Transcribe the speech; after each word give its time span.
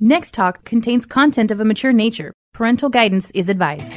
Next 0.00 0.34
Talk 0.34 0.62
contains 0.66 1.06
content 1.06 1.50
of 1.50 1.58
a 1.58 1.64
mature 1.64 1.90
nature. 1.90 2.34
Parental 2.52 2.90
guidance 2.90 3.30
is 3.30 3.48
advised. 3.48 3.96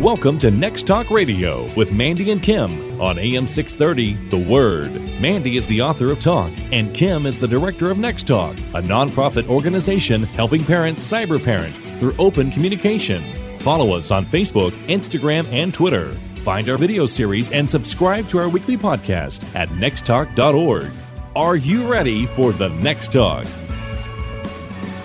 Welcome 0.00 0.38
to 0.38 0.52
Next 0.52 0.86
Talk 0.86 1.10
Radio 1.10 1.74
with 1.74 1.90
Mandy 1.90 2.30
and 2.30 2.40
Kim 2.40 3.00
on 3.00 3.18
AM 3.18 3.48
630 3.48 4.30
The 4.30 4.38
Word. 4.38 4.92
Mandy 5.20 5.56
is 5.56 5.66
the 5.66 5.82
author 5.82 6.12
of 6.12 6.20
Talk, 6.20 6.52
and 6.70 6.94
Kim 6.94 7.26
is 7.26 7.36
the 7.36 7.48
director 7.48 7.90
of 7.90 7.98
Next 7.98 8.28
Talk, 8.28 8.56
a 8.58 8.80
nonprofit 8.80 9.48
organization 9.48 10.22
helping 10.22 10.64
parents 10.64 11.02
cyber 11.02 11.42
parent 11.42 11.74
through 11.98 12.14
open 12.16 12.52
communication. 12.52 13.24
Follow 13.58 13.96
us 13.96 14.12
on 14.12 14.24
Facebook, 14.24 14.70
Instagram, 14.86 15.52
and 15.52 15.74
Twitter. 15.74 16.12
Find 16.44 16.68
our 16.68 16.78
video 16.78 17.06
series 17.06 17.50
and 17.50 17.68
subscribe 17.68 18.28
to 18.28 18.38
our 18.38 18.48
weekly 18.48 18.76
podcast 18.76 19.42
at 19.56 19.68
nexttalk.org. 19.70 20.92
Are 21.34 21.56
you 21.56 21.90
ready 21.90 22.26
for 22.26 22.52
the 22.52 22.68
next 22.68 23.12
talk? 23.12 23.46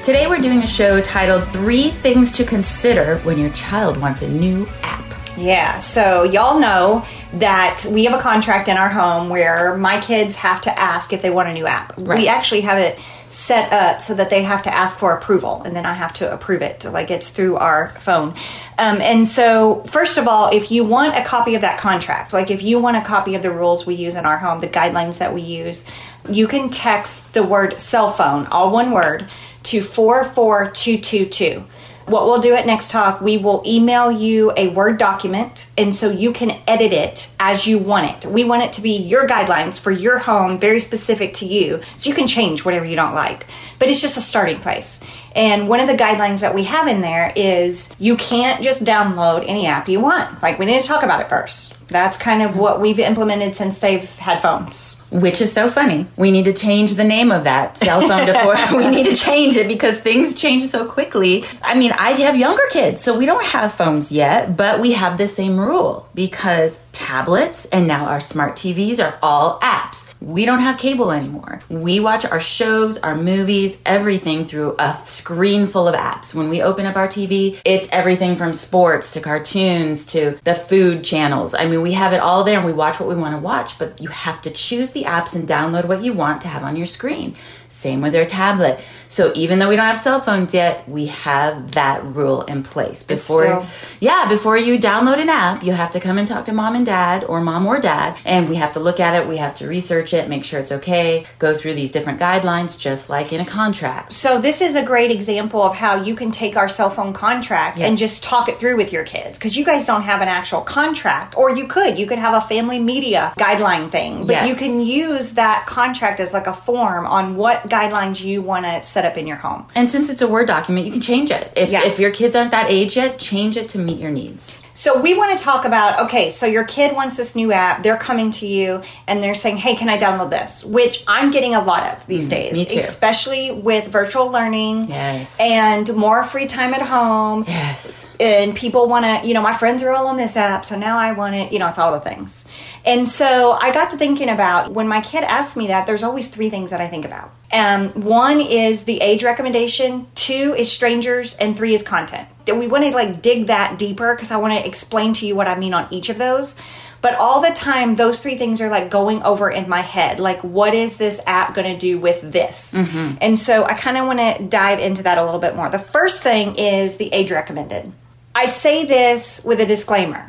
Today 0.03 0.27
we're 0.27 0.39
doing 0.39 0.61
a 0.61 0.67
show 0.67 0.99
titled 0.99 1.47
Three 1.53 1.91
Things 1.91 2.33
to 2.33 2.43
Consider 2.43 3.19
When 3.19 3.37
Your 3.37 3.49
Child 3.51 3.95
Wants 3.95 4.21
a 4.23 4.27
New 4.27 4.67
App. 4.83 5.05
Yeah, 5.37 5.79
so 5.79 6.23
y'all 6.23 6.59
know 6.59 7.05
that 7.35 7.85
we 7.89 8.03
have 8.03 8.13
a 8.13 8.21
contract 8.21 8.67
in 8.67 8.75
our 8.75 8.89
home 8.89 9.29
where 9.29 9.77
my 9.77 10.01
kids 10.01 10.35
have 10.35 10.59
to 10.61 10.77
ask 10.77 11.13
if 11.13 11.21
they 11.21 11.29
want 11.29 11.47
a 11.47 11.53
new 11.53 11.65
app. 11.65 11.93
Right. 11.97 12.19
We 12.19 12.27
actually 12.27 12.61
have 12.61 12.77
it 12.77 12.99
set 13.29 13.73
up 13.73 14.01
so 14.01 14.13
that 14.13 14.29
they 14.29 14.43
have 14.43 14.63
to 14.63 14.73
ask 14.73 14.97
for 14.97 15.13
approval 15.13 15.61
and 15.63 15.75
then 15.75 15.85
I 15.85 15.93
have 15.93 16.13
to 16.13 16.31
approve 16.31 16.61
it. 16.61 16.85
Like 16.85 17.11
it's 17.11 17.29
through 17.29 17.57
our 17.57 17.89
phone. 17.89 18.35
Um, 18.77 19.01
and 19.01 19.27
so, 19.27 19.83
first 19.83 20.17
of 20.17 20.27
all, 20.27 20.49
if 20.55 20.71
you 20.71 20.83
want 20.83 21.17
a 21.17 21.23
copy 21.23 21.55
of 21.55 21.61
that 21.61 21.79
contract, 21.79 22.31
like 22.33 22.51
if 22.51 22.63
you 22.63 22.79
want 22.79 22.97
a 22.97 23.01
copy 23.01 23.35
of 23.35 23.41
the 23.41 23.51
rules 23.51 23.85
we 23.85 23.95
use 23.95 24.15
in 24.15 24.25
our 24.25 24.37
home, 24.37 24.59
the 24.59 24.67
guidelines 24.67 25.17
that 25.17 25.33
we 25.33 25.41
use, 25.41 25.85
you 26.29 26.47
can 26.47 26.69
text 26.69 27.33
the 27.33 27.43
word 27.43 27.79
cell 27.79 28.09
phone, 28.09 28.45
all 28.47 28.71
one 28.71 28.91
word, 28.91 29.29
to 29.63 29.81
44222. 29.81 31.65
What 32.07 32.25
we'll 32.25 32.39
do 32.39 32.53
at 32.53 32.65
Next 32.65 32.89
Talk, 32.89 33.19
we 33.19 33.37
will 33.37 33.61
email 33.65 34.09
you 34.09 34.53
a 34.55 34.69
Word 34.69 34.97
document, 34.97 35.67
and 35.77 35.93
so 35.93 36.09
you 36.09 36.31
can 36.31 36.61
edit 36.65 36.93
it 36.93 37.29
as 37.37 37.67
you 37.67 37.77
want 37.77 38.25
it. 38.25 38.31
We 38.31 38.45
want 38.45 38.63
it 38.63 38.71
to 38.73 38.81
be 38.81 38.91
your 38.91 39.27
guidelines 39.27 39.77
for 39.77 39.91
your 39.91 40.17
home, 40.17 40.57
very 40.57 40.79
specific 40.79 41.33
to 41.33 41.45
you, 41.45 41.81
so 41.97 42.09
you 42.09 42.15
can 42.15 42.25
change 42.25 42.63
whatever 42.63 42.85
you 42.85 42.95
don't 42.95 43.13
like. 43.13 43.45
But 43.77 43.89
it's 43.89 44.01
just 44.01 44.15
a 44.15 44.21
starting 44.21 44.59
place. 44.59 45.01
And 45.35 45.67
one 45.67 45.81
of 45.81 45.87
the 45.87 45.95
guidelines 45.95 46.39
that 46.39 46.55
we 46.55 46.63
have 46.63 46.87
in 46.87 47.01
there 47.01 47.33
is 47.35 47.93
you 47.99 48.15
can't 48.15 48.63
just 48.63 48.85
download 48.85 49.43
any 49.45 49.67
app 49.67 49.89
you 49.89 49.99
want. 49.99 50.41
Like, 50.41 50.59
we 50.59 50.65
need 50.65 50.79
to 50.79 50.87
talk 50.87 51.03
about 51.03 51.19
it 51.19 51.27
first. 51.27 51.75
That's 51.89 52.17
kind 52.17 52.41
of 52.41 52.55
what 52.55 52.79
we've 52.79 52.99
implemented 52.99 53.53
since 53.53 53.79
they've 53.79 54.15
had 54.15 54.41
phones. 54.41 54.96
Which 55.11 55.41
is 55.41 55.51
so 55.51 55.69
funny. 55.69 56.07
We 56.17 56.31
need 56.31 56.45
to 56.45 56.53
change 56.53 56.93
the 56.93 57.03
name 57.03 57.31
of 57.31 57.45
that 57.45 57.77
cell 57.77 58.01
phone 58.01 58.27
to 58.27 58.33
four. 58.33 58.55
we 58.77 58.89
need 58.89 59.05
to 59.05 59.15
change 59.15 59.55
it 59.55 59.67
because 59.67 59.99
things 59.99 60.35
change 60.35 60.65
so 60.69 60.85
quickly. 60.85 61.45
I 61.61 61.75
mean, 61.75 61.91
I 61.93 62.11
have 62.11 62.37
younger 62.37 62.63
kids, 62.71 63.01
so 63.01 63.17
we 63.17 63.25
don't 63.25 63.45
have 63.45 63.73
phones 63.73 64.11
yet, 64.11 64.57
but 64.57 64.79
we 64.79 64.93
have 64.93 65.17
the 65.17 65.27
same 65.27 65.57
rule 65.57 66.09
because 66.13 66.79
tablets 66.97 67.65
and 67.65 67.87
now 67.87 68.05
our 68.07 68.19
smart 68.19 68.55
TVs 68.55 68.99
are 69.03 69.19
all 69.21 69.59
apps. 69.59 70.11
We 70.19 70.45
don't 70.45 70.61
have 70.61 70.79
cable 70.79 71.11
anymore. 71.11 71.61
We 71.69 71.99
watch 71.99 72.25
our 72.25 72.39
shows, 72.39 72.97
our 72.97 73.15
movies, 73.15 73.77
everything 73.85 74.45
through 74.45 74.75
a 74.79 74.99
screen 75.05 75.67
full 75.67 75.87
of 75.87 75.93
apps. 75.93 76.33
When 76.33 76.49
we 76.49 76.63
open 76.63 76.87
up 76.87 76.95
our 76.95 77.07
TV, 77.07 77.59
it's 77.63 77.87
everything 77.91 78.35
from 78.35 78.55
sports 78.55 79.13
to 79.13 79.21
cartoons 79.21 80.05
to 80.07 80.39
the 80.43 80.55
food 80.55 81.03
channels. 81.03 81.53
I 81.53 81.67
mean, 81.67 81.83
we 81.83 81.93
have 81.93 82.13
it 82.13 82.19
all 82.19 82.43
there 82.43 82.57
and 82.57 82.65
we 82.65 82.73
watch 82.73 82.99
what 82.99 83.07
we 83.07 83.15
want 83.15 83.35
to 83.35 83.41
watch, 83.41 83.77
but 83.77 84.01
you 84.01 84.09
have 84.09 84.41
to 84.41 84.49
choose 84.49 84.91
the 84.97 85.07
apps 85.07 85.35
and 85.35 85.47
download 85.47 85.85
what 85.85 86.03
you 86.03 86.13
want 86.13 86.41
to 86.41 86.47
have 86.47 86.63
on 86.63 86.75
your 86.75 86.85
screen. 86.85 87.35
Same 87.69 88.01
with 88.01 88.13
their 88.13 88.25
tablet. 88.25 88.79
So 89.09 89.31
even 89.35 89.59
though 89.59 89.69
we 89.69 89.75
don't 89.75 89.85
have 89.85 89.97
cell 89.97 90.19
phones 90.19 90.53
yet, 90.53 90.87
we 90.87 91.07
have 91.07 91.71
that 91.71 92.03
rule 92.03 92.41
in 92.43 92.63
place. 92.63 93.03
Before 93.03 93.43
still- 93.43 93.65
yeah, 93.99 94.27
before 94.27 94.57
you 94.57 94.77
download 94.79 95.17
an 95.19 95.29
app, 95.29 95.63
you 95.63 95.71
have 95.73 95.91
to 95.91 95.99
come 95.99 96.17
and 96.17 96.27
talk 96.27 96.45
to 96.45 96.53
mom 96.53 96.75
and 96.75 96.85
dad 96.85 97.23
or 97.23 97.39
mom 97.41 97.65
or 97.65 97.79
dad 97.79 98.15
and 98.25 98.49
we 98.49 98.55
have 98.55 98.73
to 98.73 98.79
look 98.79 98.99
at 98.99 99.13
it, 99.15 99.27
we 99.27 99.37
have 99.37 99.55
to 99.55 99.67
research 99.67 100.13
it, 100.13 100.27
make 100.27 100.43
sure 100.43 100.59
it's 100.59 100.71
okay, 100.71 101.25
go 101.39 101.53
through 101.53 101.73
these 101.75 101.91
different 101.91 102.19
guidelines 102.19 102.77
just 102.77 103.09
like 103.09 103.31
in 103.31 103.39
a 103.39 103.45
contract. 103.45 104.11
So 104.13 104.39
this 104.39 104.59
is 104.61 104.75
a 104.75 104.83
great 104.83 105.11
example 105.11 105.61
of 105.61 105.75
how 105.75 106.03
you 106.03 106.15
can 106.15 106.31
take 106.31 106.57
our 106.57 106.67
cell 106.67 106.89
phone 106.89 107.13
contract 107.13 107.77
and 107.79 107.97
just 107.97 108.23
talk 108.23 108.49
it 108.49 108.59
through 108.59 108.75
with 108.77 108.91
your 108.91 109.03
kids 109.03 109.37
because 109.37 109.55
you 109.57 109.63
guys 109.65 109.85
don't 109.85 110.03
have 110.03 110.21
an 110.21 110.27
actual 110.27 110.61
contract 110.61 111.35
or 111.37 111.55
you 111.55 111.67
could 111.67 111.97
you 111.97 112.05
could 112.07 112.17
have 112.19 112.33
a 112.33 112.45
family 112.47 112.79
media 112.79 113.33
guideline 113.37 113.89
thing 113.91 114.19
but 114.25 114.31
Yes. 114.37 114.47
you 114.49 114.55
can 114.55 114.79
use 114.81 115.31
that 115.33 115.65
contract 115.65 116.19
as 116.19 116.33
like 116.33 116.47
a 116.47 116.53
form 116.53 117.05
on 117.07 117.35
what 117.35 117.56
guidelines 117.63 118.23
you 118.23 118.41
want 118.41 118.65
to 118.65 118.81
set 118.81 119.05
up 119.05 119.17
in 119.17 119.27
your 119.27 119.37
home. 119.37 119.65
And 119.75 119.89
since 119.89 120.09
it's 120.09 120.21
a 120.21 120.27
Word 120.27 120.47
document, 120.47 120.85
you 120.85 120.91
can 120.91 121.01
change 121.01 121.31
it. 121.31 121.51
If, 121.55 121.69
Yeah. 121.69 121.81
if 121.85 121.99
your 121.99 122.11
kids 122.11 122.35
aren't 122.35 122.51
that 122.51 122.71
age 122.71 122.95
yet, 122.95 123.17
change 123.19 123.57
it 123.57 123.69
to 123.69 123.79
meet 123.79 123.97
your 123.99 124.11
needs. 124.11 124.63
So 124.73 124.99
we 125.01 125.15
want 125.15 125.35
to 125.37 125.43
talk 125.43 125.65
about 125.65 125.99
okay, 126.01 126.29
so 126.29 126.45
your 126.45 126.63
kid 126.63 126.95
wants 126.95 127.17
this 127.17 127.35
new 127.35 127.51
app. 127.51 127.81
They're 127.81 127.97
coming 127.97 128.29
to 128.31 128.45
you 128.45 128.81
and 129.07 129.23
they're 129.23 129.33
saying, 129.33 129.57
"Hey, 129.57 129.75
can 129.75 129.89
I 129.89 129.97
download 129.97 130.29
this?" 130.29 130.63
Which 130.63 131.03
I'm 131.07 131.31
getting 131.31 131.55
a 131.55 131.63
lot 131.63 131.83
of 131.87 132.05
these 132.05 132.29
days, 132.29 132.53
Mm, 132.53 132.69
too. 132.69 132.79
especially 132.79 133.51
with 133.51 133.87
virtual 133.87 134.29
learning 134.29 134.87
Yes. 134.89 135.39
and 135.39 135.91
more 135.95 136.23
free 136.23 136.45
time 136.45 136.73
at 136.75 136.83
home. 136.83 137.43
Yes. 137.47 138.03
and 138.19 138.55
people 138.55 138.87
want 138.87 139.05
to, 139.05 139.27
you 139.27 139.31
know, 139.35 139.43
my 139.43 139.53
friends 139.53 139.83
are 139.83 139.93
all 139.93 140.07
on 140.07 140.17
this 140.17 140.35
app, 140.35 140.65
so 140.65 140.75
now 140.75 140.97
I 140.97 141.11
want 141.11 141.35
it, 141.35 141.51
you 141.53 141.59
know, 141.59 141.67
it's 141.67 141.77
all 141.77 141.91
the 141.91 141.99
things. 141.99 142.45
And 142.83 143.07
so 143.07 143.51
I 143.51 143.69
got 143.69 143.91
to 143.91 143.97
thinking 143.97 144.27
about 144.27 144.71
when 144.71 144.87
my 144.87 145.01
kid 145.01 145.23
asks 145.23 145.55
me 145.55 145.67
that, 145.67 145.85
there's 145.85 146.01
always 146.01 146.27
three 146.27 146.49
things 146.49 146.71
that 146.71 146.81
I 146.81 146.87
think 146.87 147.05
about. 147.05 147.29
Um, 147.51 147.89
one 147.89 148.41
is 148.41 148.83
the 148.83 148.99
age 149.01 149.23
recommendation, 149.23 150.07
two 150.15 150.53
is 150.57 150.71
strangers, 150.71 151.35
and 151.35 151.55
three 151.55 151.73
is 151.73 151.81
content. 151.81 152.27
We 152.45 152.67
want 152.67 152.83
to 152.83 152.91
like 152.91 153.21
dig 153.21 153.47
that 153.47 153.77
deeper 153.77 154.13
because 154.15 154.31
I 154.31 154.37
want 154.37 154.57
to 154.57 154.65
explain 154.65 155.13
to 155.13 155.25
you 155.25 155.35
what 155.35 155.47
I 155.47 155.57
mean 155.57 155.73
on 155.73 155.87
each 155.91 156.09
of 156.09 156.17
those. 156.17 156.55
But 156.99 157.15
all 157.19 157.41
the 157.41 157.51
time, 157.51 157.95
those 157.95 158.19
three 158.19 158.35
things 158.37 158.59
are 158.59 158.69
like 158.69 158.89
going 158.89 159.21
over 159.23 159.49
in 159.51 159.69
my 159.69 159.81
head. 159.81 160.19
Like, 160.19 160.43
what 160.43 160.73
is 160.73 160.97
this 160.97 161.21
app 161.27 161.53
going 161.53 161.71
to 161.71 161.77
do 161.77 161.99
with 161.99 162.31
this? 162.33 162.73
And 163.21 163.37
so 163.37 163.63
I 163.65 163.75
kind 163.75 163.97
of 163.97 164.07
want 164.07 164.19
to 164.19 164.43
dive 164.43 164.79
into 164.79 165.03
that 165.03 165.17
a 165.17 165.23
little 165.23 165.39
bit 165.39 165.55
more. 165.55 165.69
The 165.69 165.79
first 165.79 166.23
thing 166.23 166.55
is 166.57 166.97
the 166.97 167.13
age 167.13 167.31
recommended. 167.31 167.93
I 168.33 168.47
say 168.47 168.85
this 168.85 169.43
with 169.45 169.61
a 169.61 169.65
disclaimer. 169.65 170.27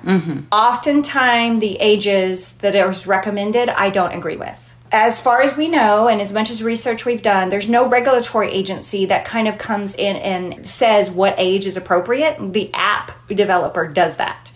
Oftentimes, 0.52 1.60
the 1.60 1.76
ages 1.80 2.52
that 2.58 2.76
are 2.76 2.94
recommended, 3.08 3.70
I 3.70 3.90
don't 3.90 4.12
agree 4.12 4.36
with. 4.36 4.67
As 4.90 5.20
far 5.20 5.42
as 5.42 5.56
we 5.56 5.68
know, 5.68 6.08
and 6.08 6.20
as 6.20 6.32
much 6.32 6.50
as 6.50 6.62
research 6.62 7.04
we've 7.04 7.22
done, 7.22 7.50
there's 7.50 7.68
no 7.68 7.88
regulatory 7.88 8.50
agency 8.50 9.06
that 9.06 9.24
kind 9.24 9.46
of 9.46 9.58
comes 9.58 9.94
in 9.94 10.16
and 10.16 10.66
says 10.66 11.10
what 11.10 11.34
age 11.36 11.66
is 11.66 11.76
appropriate. 11.76 12.52
The 12.52 12.70
app 12.72 13.12
developer 13.28 13.86
does 13.86 14.16
that. 14.16 14.52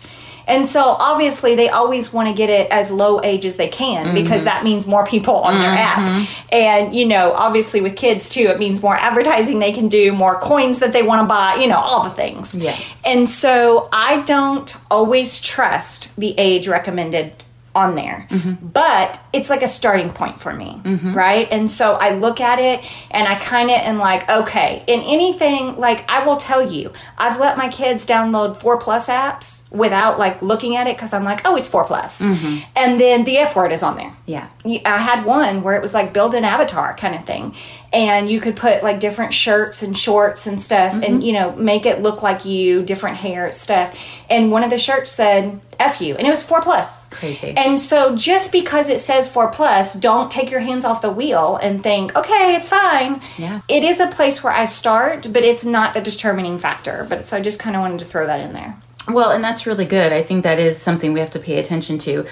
And 0.47 0.65
so 0.65 0.81
obviously 0.81 1.55
they 1.55 1.69
always 1.69 2.11
want 2.11 2.27
to 2.27 2.35
get 2.35 2.49
it 2.49 2.69
as 2.69 2.91
low 2.91 3.21
age 3.23 3.45
as 3.45 3.55
they 3.55 3.67
can 3.67 4.13
because 4.13 4.39
mm-hmm. 4.39 4.45
that 4.45 4.63
means 4.63 4.85
more 4.85 5.05
people 5.05 5.35
on 5.35 5.59
their 5.59 5.69
app. 5.69 6.09
Mm-hmm. 6.09 6.45
And 6.51 6.95
you 6.95 7.05
know, 7.05 7.31
obviously 7.33 7.81
with 7.81 7.95
kids 7.95 8.29
too, 8.29 8.47
it 8.47 8.59
means 8.59 8.81
more 8.81 8.95
advertising 8.95 9.59
they 9.59 9.71
can 9.71 9.87
do, 9.87 10.11
more 10.11 10.39
coins 10.39 10.79
that 10.79 10.93
they 10.93 11.03
want 11.03 11.21
to 11.21 11.27
buy, 11.27 11.55
you 11.55 11.67
know, 11.67 11.77
all 11.77 12.03
the 12.03 12.09
things. 12.09 12.55
Yes. 12.55 13.01
And 13.05 13.27
so 13.27 13.87
I 13.91 14.21
don't 14.21 14.75
always 14.91 15.39
trust 15.39 16.15
the 16.17 16.35
age 16.37 16.67
recommended 16.67 17.42
on 17.75 17.95
there. 17.95 18.27
But 18.61 19.19
it's 19.33 19.49
like 19.49 19.63
a 19.63 19.67
starting 19.67 20.11
point 20.11 20.39
for 20.39 20.53
me, 20.53 20.81
right? 21.13 21.47
And 21.51 21.69
so 21.69 21.93
I 21.93 22.15
look 22.15 22.39
at 22.39 22.59
it 22.59 22.83
and 23.11 23.27
I 23.27 23.35
kind 23.35 23.69
of 23.69 23.77
am 23.77 23.97
like, 23.97 24.29
okay, 24.29 24.83
in 24.87 25.01
anything, 25.01 25.77
like 25.77 26.09
I 26.09 26.25
will 26.25 26.37
tell 26.37 26.71
you, 26.71 26.93
I've 27.17 27.39
let 27.39 27.57
my 27.57 27.69
kids 27.69 28.05
download 28.05 28.57
4 28.57 28.77
Plus 28.77 29.09
apps 29.09 29.69
without 29.71 30.19
like 30.19 30.41
looking 30.41 30.75
at 30.75 30.87
it 30.87 30.95
because 30.95 31.13
I'm 31.13 31.23
like, 31.23 31.41
oh, 31.45 31.55
it's 31.55 31.67
4 31.67 31.85
Plus. 31.85 32.21
And 32.21 32.99
then 32.99 33.23
the 33.23 33.37
F 33.37 33.55
word 33.55 33.71
is 33.71 33.81
on 33.81 33.95
there. 33.97 34.13
Yeah. 34.25 34.49
I 34.65 34.97
had 34.97 35.25
one 35.25 35.63
where 35.63 35.75
it 35.75 35.81
was 35.81 35.93
like 35.93 36.13
build 36.13 36.35
an 36.35 36.43
avatar 36.43 36.95
kind 36.95 37.15
of 37.15 37.25
thing. 37.25 37.55
And 37.93 38.27
you 38.27 38.39
could 38.39 38.55
put 38.55 38.81
like 38.81 38.99
different 38.99 39.35
shirts 39.35 39.83
and 39.83 39.95
shorts 39.95 40.47
and 40.47 40.59
stuff 40.59 40.93
and, 40.93 41.03
mm-hmm. 41.03 41.21
you 41.21 41.33
know, 41.33 41.55
make 41.55 41.85
it 41.85 42.01
look 42.01 42.23
like 42.23 42.43
you, 42.43 42.81
different 42.81 43.17
hair 43.17 43.51
stuff. 43.51 43.95
And 44.31 44.51
one 44.51 44.63
of 44.63 44.71
the 44.71 44.79
shirts 44.79 45.11
said 45.11 45.61
F 45.79 46.01
you. 46.01 46.15
And 46.15 46.25
it 46.25 46.29
was 46.31 46.41
4 46.41 46.61
Plus. 46.61 47.07
Crazy. 47.09 47.53
And 47.55 47.79
so 47.79 48.15
just 48.15 48.51
because 48.51 48.89
it 48.89 48.99
says 48.99 49.29
4 49.29 49.49
Plus, 49.49 49.93
don't 49.93 50.31
take 50.31 50.49
your 50.49 50.61
hands 50.61 50.85
off 50.85 51.03
the 51.03 51.11
wheel 51.11 51.57
and 51.57 51.83
think, 51.83 52.15
okay, 52.17 52.55
it's 52.55 52.67
fine. 52.67 53.21
Yeah. 53.37 53.61
It 53.69 53.83
is 53.83 53.99
a 53.99 54.07
place 54.07 54.43
where 54.43 54.53
I 54.53 54.65
start, 54.65 55.31
but 55.31 55.43
it's 55.43 55.63
not 55.63 55.93
the 55.93 56.01
determining 56.01 56.57
factor. 56.57 57.05
But 57.07 57.27
so 57.27 57.37
I 57.37 57.41
just 57.41 57.59
kind 57.59 57.75
of 57.75 57.83
wanted 57.83 57.99
to 57.99 58.05
throw 58.05 58.25
that 58.25 58.39
in 58.39 58.53
there. 58.53 58.75
Well, 59.07 59.31
and 59.31 59.43
that's 59.43 59.67
really 59.67 59.85
good. 59.85 60.11
I 60.13 60.23
think 60.23 60.43
that 60.43 60.59
is 60.59 60.81
something 60.81 61.13
we 61.13 61.19
have 61.19 61.31
to 61.31 61.39
pay 61.39 61.59
attention 61.59 61.97
to. 61.99 62.25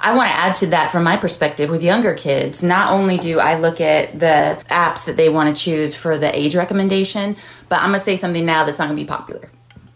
I 0.00 0.14
want 0.14 0.28
to 0.30 0.34
add 0.34 0.54
to 0.56 0.66
that 0.68 0.90
from 0.90 1.04
my 1.04 1.16
perspective 1.16 1.70
with 1.70 1.82
younger 1.82 2.14
kids. 2.14 2.62
Not 2.62 2.92
only 2.92 3.18
do 3.18 3.38
I 3.40 3.58
look 3.58 3.80
at 3.80 4.18
the 4.18 4.58
apps 4.70 5.04
that 5.06 5.16
they 5.16 5.28
want 5.28 5.54
to 5.56 5.62
choose 5.62 5.94
for 5.94 6.16
the 6.18 6.36
age 6.38 6.54
recommendation, 6.56 7.36
but 7.68 7.80
I'm 7.80 7.90
going 7.90 7.98
to 8.00 8.04
say 8.04 8.16
something 8.16 8.44
now 8.46 8.64
that's 8.64 8.78
not 8.78 8.86
going 8.86 8.96
to 8.96 9.02
be 9.02 9.08
popular. 9.08 9.50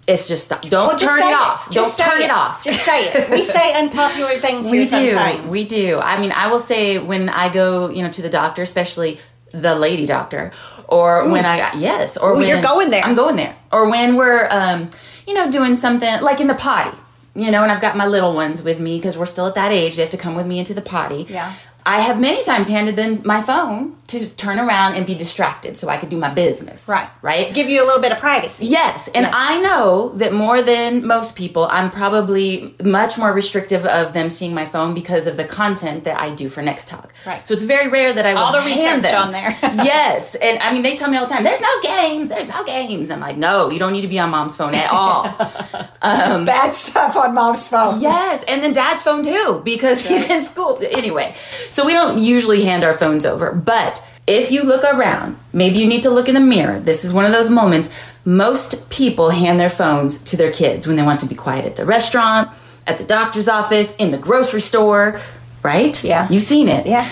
It's 0.07 0.27
just. 0.27 0.49
Don't 0.51 0.71
Well, 0.73 0.91
just 0.91 1.05
turn 1.05 1.21
say 1.21 1.31
it 1.31 1.35
off. 1.35 1.71
Just 1.71 1.99
Don't 1.99 2.11
turn 2.11 2.23
it. 2.23 2.31
off. 2.31 2.65
Just 2.65 2.83
say 2.85 3.05
it. 3.05 3.31
We 3.31 3.43
say 3.43 3.73
unpopular 3.79 4.31
things 4.39 4.69
we 4.69 4.79
here 4.79 4.85
do. 4.85 5.11
sometimes. 5.13 5.53
We 5.53 5.65
do. 5.65 5.99
I 5.99 6.21
mean, 6.21 6.33
I 6.33 6.49
will 6.49 6.59
say 6.59 6.99
when 6.99 7.29
I 7.29 7.49
go, 7.49 7.89
you 7.89 8.03
know, 8.03 8.11
to 8.11 8.21
the 8.23 8.29
doctor, 8.29 8.63
especially 8.63 9.21
the 9.53 9.75
lady 9.77 10.07
doctor, 10.07 10.51
or 10.89 11.29
when 11.29 11.45
I 11.45 11.75
yes, 11.77 12.17
or 12.17 12.35
when 12.35 12.49
you're 12.49 12.63
going 12.63 12.91
there. 12.91 13.05
I'm 13.05 13.15
going 13.15 13.37
there, 13.37 13.55
or 13.71 13.89
when 13.91 14.17
we're, 14.17 14.49
um, 14.51 14.91
you 15.27 15.35
know, 15.35 15.51
doing 15.51 15.77
something 15.77 16.21
like 16.23 16.41
in 16.41 16.47
the 16.49 16.55
potty, 16.55 16.97
you 17.35 17.51
know, 17.51 17.63
and 17.63 17.73
I've 17.73 17.81
got 17.81 17.97
my 17.97 18.07
little 18.07 18.35
ones 18.35 18.63
with 18.63 18.79
me 18.79 18.99
because 18.99 19.17
we're 19.17 19.27
still 19.27 19.47
at 19.47 19.55
that 19.55 19.73
age; 19.73 19.97
they 19.97 20.03
have 20.03 20.11
to 20.11 20.19
come 20.19 20.35
with 20.35 20.47
me 20.47 20.59
into 20.59 20.75
the 20.75 20.83
potty. 20.83 21.27
Yeah. 21.29 21.55
I 21.85 22.01
have 22.01 22.21
many 22.21 22.43
times 22.45 22.69
handed 22.69 22.97
them 22.97 23.23
my 23.25 23.43
phone 23.43 23.97
to 24.09 24.29
turn 24.29 24.59
around 24.59 24.95
and 24.95 25.07
be 25.07 25.15
distracted 25.15 25.77
so 25.77 25.89
I 25.89 25.97
could 25.97 26.11
do 26.11 26.19
my 26.19 26.29
business. 26.33 26.87
Right. 26.87 27.09
Right. 27.23 27.53
Give 27.55 27.69
you 27.71 27.83
a 27.83 27.87
little 27.87 28.01
bit 28.03 28.13
of 28.13 28.19
privacy. 28.19 28.67
Yes, 28.67 29.09
and 29.09 29.25
Yes. 29.25 29.33
I 29.35 29.61
know 29.61 30.11
that 30.17 30.35
more 30.35 30.61
than 30.63 31.07
most 31.07 31.35
people, 31.35 31.67
I'm 31.71 31.91
probably 31.91 32.75
much 32.85 33.17
more 33.17 33.33
restrictive 33.33 33.87
of 33.87 34.13
them 34.13 34.29
seeing 34.31 34.53
my 34.55 34.67
phone 34.67 34.93
because 34.93 35.27
of 35.27 35.37
the 35.39 35.45
content 35.45 36.05
that 36.05 36.21
I 36.21 36.35
do 36.35 36.49
for 36.51 36.61
Next 36.63 36.89
Talk. 36.89 37.11
Right. 37.27 37.47
So 37.49 37.55
it's 37.55 37.63
very 37.63 37.89
rare 37.89 38.13
that 38.13 38.27
I 38.27 38.35
will 38.35 38.41
All 38.43 38.53
the 38.53 38.59
research 38.67 39.03
them. 39.03 39.23
on 39.23 39.33
there. 39.33 39.57
yes, 39.63 40.35
and 40.35 40.59
I 40.59 40.73
mean 40.73 40.83
they 40.83 40.95
tell 40.95 41.09
me 41.11 41.17
all 41.17 41.27
the 41.27 41.33
time, 41.33 41.45
"There's 41.45 41.61
no 41.61 41.81
games, 41.83 42.29
there's 42.29 42.49
no 42.49 42.63
games." 42.65 43.11
I'm 43.11 43.21
like, 43.21 43.39
"No, 43.39 43.71
you 43.71 43.79
don't 43.79 43.93
need 43.93 44.03
to 44.03 44.09
be 44.09 44.19
on 44.19 44.31
Mom's 44.31 44.55
phone 44.57 44.75
at 44.75 44.91
all." 44.91 45.23
Um, 46.05 46.45
Bad 46.45 46.75
stuff 46.75 47.17
on 47.17 47.33
mom's 47.33 47.69
phone. 47.69 48.01
Yes, 48.01 48.43
and 48.49 48.61
then 48.61 48.73
dad's 48.73 49.05
phone 49.05 49.23
too 49.23 49.63
because 49.65 50.05
he's 50.05 50.29
in 50.29 50.43
school. 50.43 50.81
Anyway, 50.91 51.33
so 51.73 51.87
we 51.87 51.95
don't 51.95 52.19
usually 52.19 52.65
hand 52.65 52.85
our 52.85 52.93
phones 52.93 53.25
over, 53.25 53.51
but 53.51 54.05
if 54.27 54.51
you 54.51 54.63
look 54.63 54.85
around, 54.85 55.39
maybe 55.55 55.79
you 55.79 55.87
need 55.87 56.03
to 56.03 56.11
look 56.11 56.29
in 56.29 56.35
the 56.35 56.41
mirror. 56.41 56.79
This 56.79 57.03
is 57.03 57.15
one 57.15 57.25
of 57.25 57.33
those 57.33 57.49
moments. 57.49 57.89
Most 58.27 58.91
people 58.91 59.31
hand 59.31 59.59
their 59.59 59.71
phones 59.71 60.19
to 60.25 60.37
their 60.37 60.53
kids 60.53 60.87
when 60.87 60.97
they 60.97 61.03
want 61.03 61.21
to 61.21 61.27
be 61.27 61.35
quiet 61.35 61.65
at 61.65 61.77
the 61.77 61.87
restaurant, 61.87 62.51
at 62.87 62.99
the 62.99 63.05
doctor's 63.05 63.49
office, 63.49 63.97
in 63.97 64.11
the 64.11 64.19
grocery 64.19 64.61
store, 64.61 65.19
right? 65.63 66.05
Yeah. 66.05 66.29
You've 66.29 66.43
seen 66.43 66.69
it. 66.69 66.87
Yeah. 66.87 67.09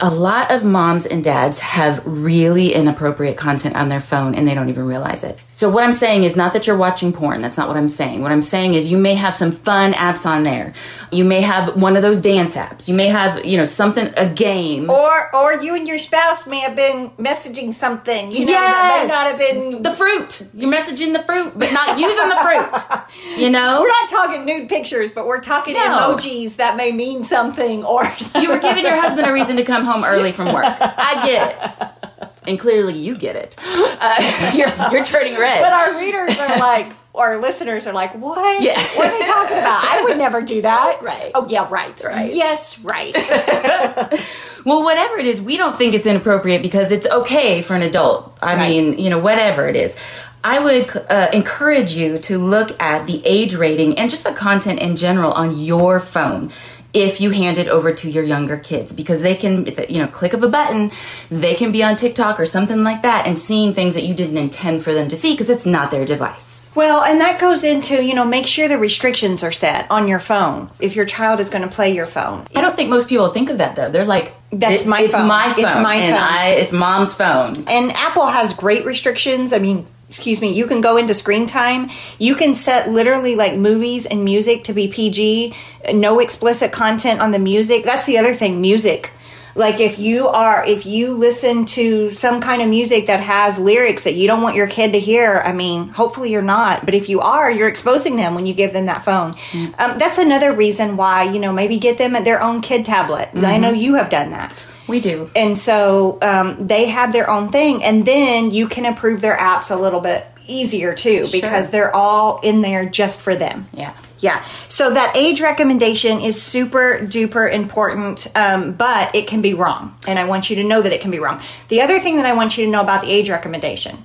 A 0.00 0.14
lot 0.14 0.52
of 0.52 0.62
moms 0.62 1.04
and 1.04 1.24
dads 1.24 1.58
have 1.58 2.00
really 2.06 2.72
inappropriate 2.74 3.36
content 3.36 3.74
on 3.74 3.88
their 3.88 4.00
phone 4.00 4.32
and 4.36 4.46
they 4.46 4.54
don't 4.54 4.68
even 4.68 4.86
realize 4.86 5.24
it. 5.24 5.40
So, 5.58 5.68
what 5.68 5.82
I'm 5.82 5.92
saying 5.92 6.22
is 6.22 6.36
not 6.36 6.52
that 6.52 6.68
you're 6.68 6.76
watching 6.76 7.12
porn. 7.12 7.42
That's 7.42 7.56
not 7.56 7.66
what 7.66 7.76
I'm 7.76 7.88
saying. 7.88 8.22
What 8.22 8.30
I'm 8.30 8.42
saying 8.42 8.74
is 8.74 8.92
you 8.92 8.96
may 8.96 9.16
have 9.16 9.34
some 9.34 9.50
fun 9.50 9.92
apps 9.92 10.24
on 10.24 10.44
there. 10.44 10.72
You 11.10 11.24
may 11.24 11.40
have 11.40 11.74
one 11.74 11.96
of 11.96 12.02
those 12.02 12.20
dance 12.20 12.54
apps. 12.54 12.86
You 12.86 12.94
may 12.94 13.08
have, 13.08 13.44
you 13.44 13.56
know, 13.56 13.64
something, 13.64 14.08
a 14.16 14.28
game. 14.32 14.88
Or 14.88 15.34
or 15.34 15.54
you 15.54 15.74
and 15.74 15.88
your 15.88 15.98
spouse 15.98 16.46
may 16.46 16.60
have 16.60 16.76
been 16.76 17.10
messaging 17.18 17.74
something. 17.74 18.30
You 18.30 18.46
know 18.46 18.52
that 18.52 19.00
may 19.02 19.08
not 19.08 19.30
have 19.32 19.38
been 19.40 19.82
the 19.82 19.90
fruit. 19.90 20.46
You're 20.54 20.70
messaging 20.72 21.12
the 21.12 21.24
fruit, 21.24 21.58
but 21.58 21.72
not 21.72 21.98
using 21.98 22.28
the 22.28 22.36
fruit. 22.36 23.00
You 23.38 23.50
know? 23.50 23.80
We're 23.80 23.88
not 23.88 24.08
talking 24.08 24.44
nude 24.44 24.68
pictures, 24.68 25.10
but 25.10 25.26
we're 25.26 25.40
talking 25.40 25.74
No. 25.74 25.80
emojis 26.16 26.56
that 26.56 26.76
may 26.76 26.92
mean 26.92 27.24
something 27.24 27.82
or 27.82 28.04
You 28.40 28.50
were 28.50 28.58
giving 28.58 28.84
your 28.84 28.96
husband 28.96 29.26
a 29.26 29.32
reason 29.32 29.56
to 29.56 29.64
come 29.64 29.84
home 29.84 30.04
early 30.04 30.30
from 30.30 30.52
work. 30.52 30.64
I 30.64 31.26
get 31.26 31.80
it. 31.80 32.07
And 32.48 32.58
clearly 32.58 32.94
you 32.94 33.16
get 33.16 33.36
it. 33.36 33.56
Uh, 33.60 34.52
you're, 34.56 34.90
you're 34.90 35.04
turning 35.04 35.38
red. 35.38 35.60
But 35.60 35.72
our 35.72 35.98
readers 35.98 36.38
are 36.38 36.58
like, 36.58 36.92
our 37.14 37.38
listeners 37.40 37.86
are 37.86 37.92
like, 37.92 38.14
what? 38.14 38.62
Yeah. 38.62 38.80
What 38.96 39.06
are 39.12 39.18
they 39.18 39.24
talking 39.26 39.58
about? 39.58 39.84
I 39.84 40.04
would 40.04 40.16
never 40.18 40.40
do 40.42 40.62
that. 40.62 41.00
Right. 41.08 41.32
Oh, 41.34 41.46
yeah, 41.48 41.66
right. 41.70 42.00
Right. 42.04 42.34
Yes, 42.34 42.78
right. 42.80 43.14
Well, 44.64 44.82
whatever 44.82 45.16
it 45.18 45.24
is, 45.26 45.40
we 45.40 45.56
don't 45.56 45.76
think 45.76 45.94
it's 45.94 46.04
inappropriate 46.04 46.60
because 46.62 46.90
it's 46.90 47.06
okay 47.06 47.62
for 47.62 47.74
an 47.74 47.82
adult. 47.82 48.36
I 48.42 48.56
Right. 48.56 48.68
mean, 48.68 48.98
you 48.98 49.08
know, 49.08 49.18
whatever 49.18 49.66
it 49.68 49.76
is. 49.76 49.96
I 50.44 50.58
would 50.58 50.94
uh, 51.08 51.28
encourage 51.32 51.94
you 51.94 52.18
to 52.20 52.38
look 52.38 52.78
at 52.82 53.06
the 53.06 53.24
age 53.24 53.54
rating 53.54 53.98
and 53.98 54.10
just 54.10 54.24
the 54.24 54.32
content 54.32 54.80
in 54.80 54.96
general 54.96 55.32
on 55.32 55.58
your 55.58 56.00
phone 56.00 56.50
if 56.94 57.20
you 57.20 57.30
hand 57.30 57.58
it 57.58 57.68
over 57.68 57.92
to 57.92 58.10
your 58.10 58.24
younger 58.24 58.56
kids 58.56 58.92
because 58.92 59.20
they 59.22 59.34
can 59.34 59.66
you 59.88 59.98
know 59.98 60.06
click 60.06 60.32
of 60.32 60.42
a 60.42 60.48
button 60.48 60.90
they 61.30 61.54
can 61.54 61.70
be 61.70 61.82
on 61.82 61.94
TikTok 61.96 62.40
or 62.40 62.46
something 62.46 62.82
like 62.82 63.02
that 63.02 63.26
and 63.26 63.38
seeing 63.38 63.74
things 63.74 63.94
that 63.94 64.04
you 64.04 64.14
didn't 64.14 64.38
intend 64.38 64.82
for 64.82 64.94
them 64.94 65.08
to 65.08 65.16
see 65.16 65.32
because 65.32 65.50
it's 65.50 65.66
not 65.66 65.90
their 65.90 66.04
device. 66.06 66.56
Well, 66.74 67.02
and 67.02 67.20
that 67.20 67.40
goes 67.40 67.64
into, 67.64 68.04
you 68.04 68.14
know, 68.14 68.24
make 68.24 68.46
sure 68.46 68.68
the 68.68 68.78
restrictions 68.78 69.42
are 69.42 69.50
set 69.50 69.90
on 69.90 70.06
your 70.06 70.20
phone 70.20 70.70
if 70.78 70.94
your 70.94 71.06
child 71.06 71.40
is 71.40 71.50
going 71.50 71.62
to 71.62 71.68
play 71.68 71.92
your 71.92 72.06
phone. 72.06 72.46
I 72.54 72.60
don't 72.60 72.76
think 72.76 72.88
most 72.88 73.08
people 73.08 73.28
think 73.30 73.50
of 73.50 73.58
that 73.58 73.74
though. 73.74 73.90
They're 73.90 74.04
like 74.04 74.32
That's 74.52 74.82
"It- 74.82 74.86
my 74.88 75.02
it's 75.02 75.14
phone. 75.14 75.26
my 75.26 75.50
phone. 75.52 75.64
It's 75.64 75.74
my 75.76 75.94
and 75.96 76.14
phone." 76.16 76.22
I, 76.24 76.48
it's 76.50 76.72
mom's 76.72 77.14
phone. 77.14 77.54
And 77.66 77.90
Apple 77.92 78.26
has 78.26 78.52
great 78.54 78.84
restrictions. 78.86 79.52
I 79.52 79.58
mean, 79.58 79.86
excuse 80.08 80.40
me, 80.40 80.52
you 80.52 80.66
can 80.66 80.80
go 80.80 80.96
into 80.96 81.14
screen 81.14 81.46
time. 81.46 81.90
You 82.18 82.34
can 82.34 82.54
set 82.54 82.88
literally 82.88 83.36
like 83.36 83.56
movies 83.56 84.06
and 84.06 84.24
music 84.24 84.64
to 84.64 84.72
be 84.72 84.88
PG, 84.88 85.54
no 85.92 86.18
explicit 86.18 86.72
content 86.72 87.20
on 87.20 87.30
the 87.30 87.38
music. 87.38 87.84
That's 87.84 88.06
the 88.06 88.18
other 88.18 88.34
thing, 88.34 88.60
music. 88.60 89.12
Like 89.54 89.80
if 89.80 89.98
you 89.98 90.28
are 90.28 90.64
if 90.64 90.86
you 90.86 91.16
listen 91.16 91.64
to 91.66 92.12
some 92.12 92.40
kind 92.40 92.62
of 92.62 92.68
music 92.68 93.08
that 93.08 93.18
has 93.18 93.58
lyrics 93.58 94.04
that 94.04 94.14
you 94.14 94.28
don't 94.28 94.40
want 94.40 94.54
your 94.54 94.68
kid 94.68 94.92
to 94.92 95.00
hear, 95.00 95.42
I 95.44 95.52
mean, 95.52 95.88
hopefully 95.88 96.30
you're 96.30 96.42
not, 96.42 96.84
but 96.84 96.94
if 96.94 97.08
you 97.08 97.20
are, 97.20 97.50
you're 97.50 97.68
exposing 97.68 98.14
them 98.16 98.34
when 98.36 98.46
you 98.46 98.54
give 98.54 98.72
them 98.72 98.86
that 98.86 99.04
phone. 99.04 99.34
Um, 99.78 99.98
that's 99.98 100.16
another 100.16 100.52
reason 100.52 100.96
why, 100.96 101.24
you 101.24 101.40
know, 101.40 101.52
maybe 101.52 101.76
get 101.76 101.98
them 101.98 102.14
at 102.14 102.24
their 102.24 102.40
own 102.40 102.60
kid 102.60 102.84
tablet. 102.84 103.30
I 103.34 103.58
know 103.58 103.70
you 103.72 103.94
have 103.94 104.10
done 104.10 104.30
that 104.30 104.64
We 104.88 105.00
do. 105.00 105.30
and 105.36 105.56
so 105.56 106.18
um, 106.22 106.66
they 106.66 106.86
have 106.86 107.12
their 107.12 107.28
own 107.30 107.50
thing 107.50 107.84
and 107.84 108.04
then 108.06 108.50
you 108.50 108.68
can 108.68 108.86
approve 108.86 109.20
their 109.20 109.36
apps 109.36 109.70
a 109.70 109.76
little 109.76 110.00
bit 110.00 110.26
easier 110.46 110.94
too 110.94 111.28
because 111.30 111.70
they're 111.70 111.94
all 111.94 112.40
in 112.40 112.62
there 112.62 112.86
just 112.86 113.20
for 113.20 113.34
them. 113.34 113.68
Yeah. 113.74 113.94
yeah. 114.18 114.44
So 114.68 114.90
that 114.94 115.14
age 115.14 115.42
recommendation 115.42 116.20
is 116.20 116.40
super 116.40 117.00
duper 117.02 117.52
important 117.52 118.26
um, 118.34 118.72
but 118.72 119.14
it 119.14 119.26
can 119.26 119.42
be 119.42 119.52
wrong 119.54 119.96
and 120.06 120.18
i 120.18 120.24
want 120.24 120.48
you 120.48 120.56
to 120.56 120.64
know 120.64 120.80
that 120.80 120.92
it 120.92 121.00
can 121.00 121.10
be 121.10 121.18
wrong. 121.18 121.40
The 121.68 121.82
other 121.82 122.00
thing 122.00 122.16
that 122.16 122.26
i 122.26 122.32
want 122.32 122.56
you 122.56 122.64
to 122.64 122.70
know 122.70 122.80
about 122.80 123.02
the 123.02 123.10
age 123.10 123.28
recommendation. 123.30 124.04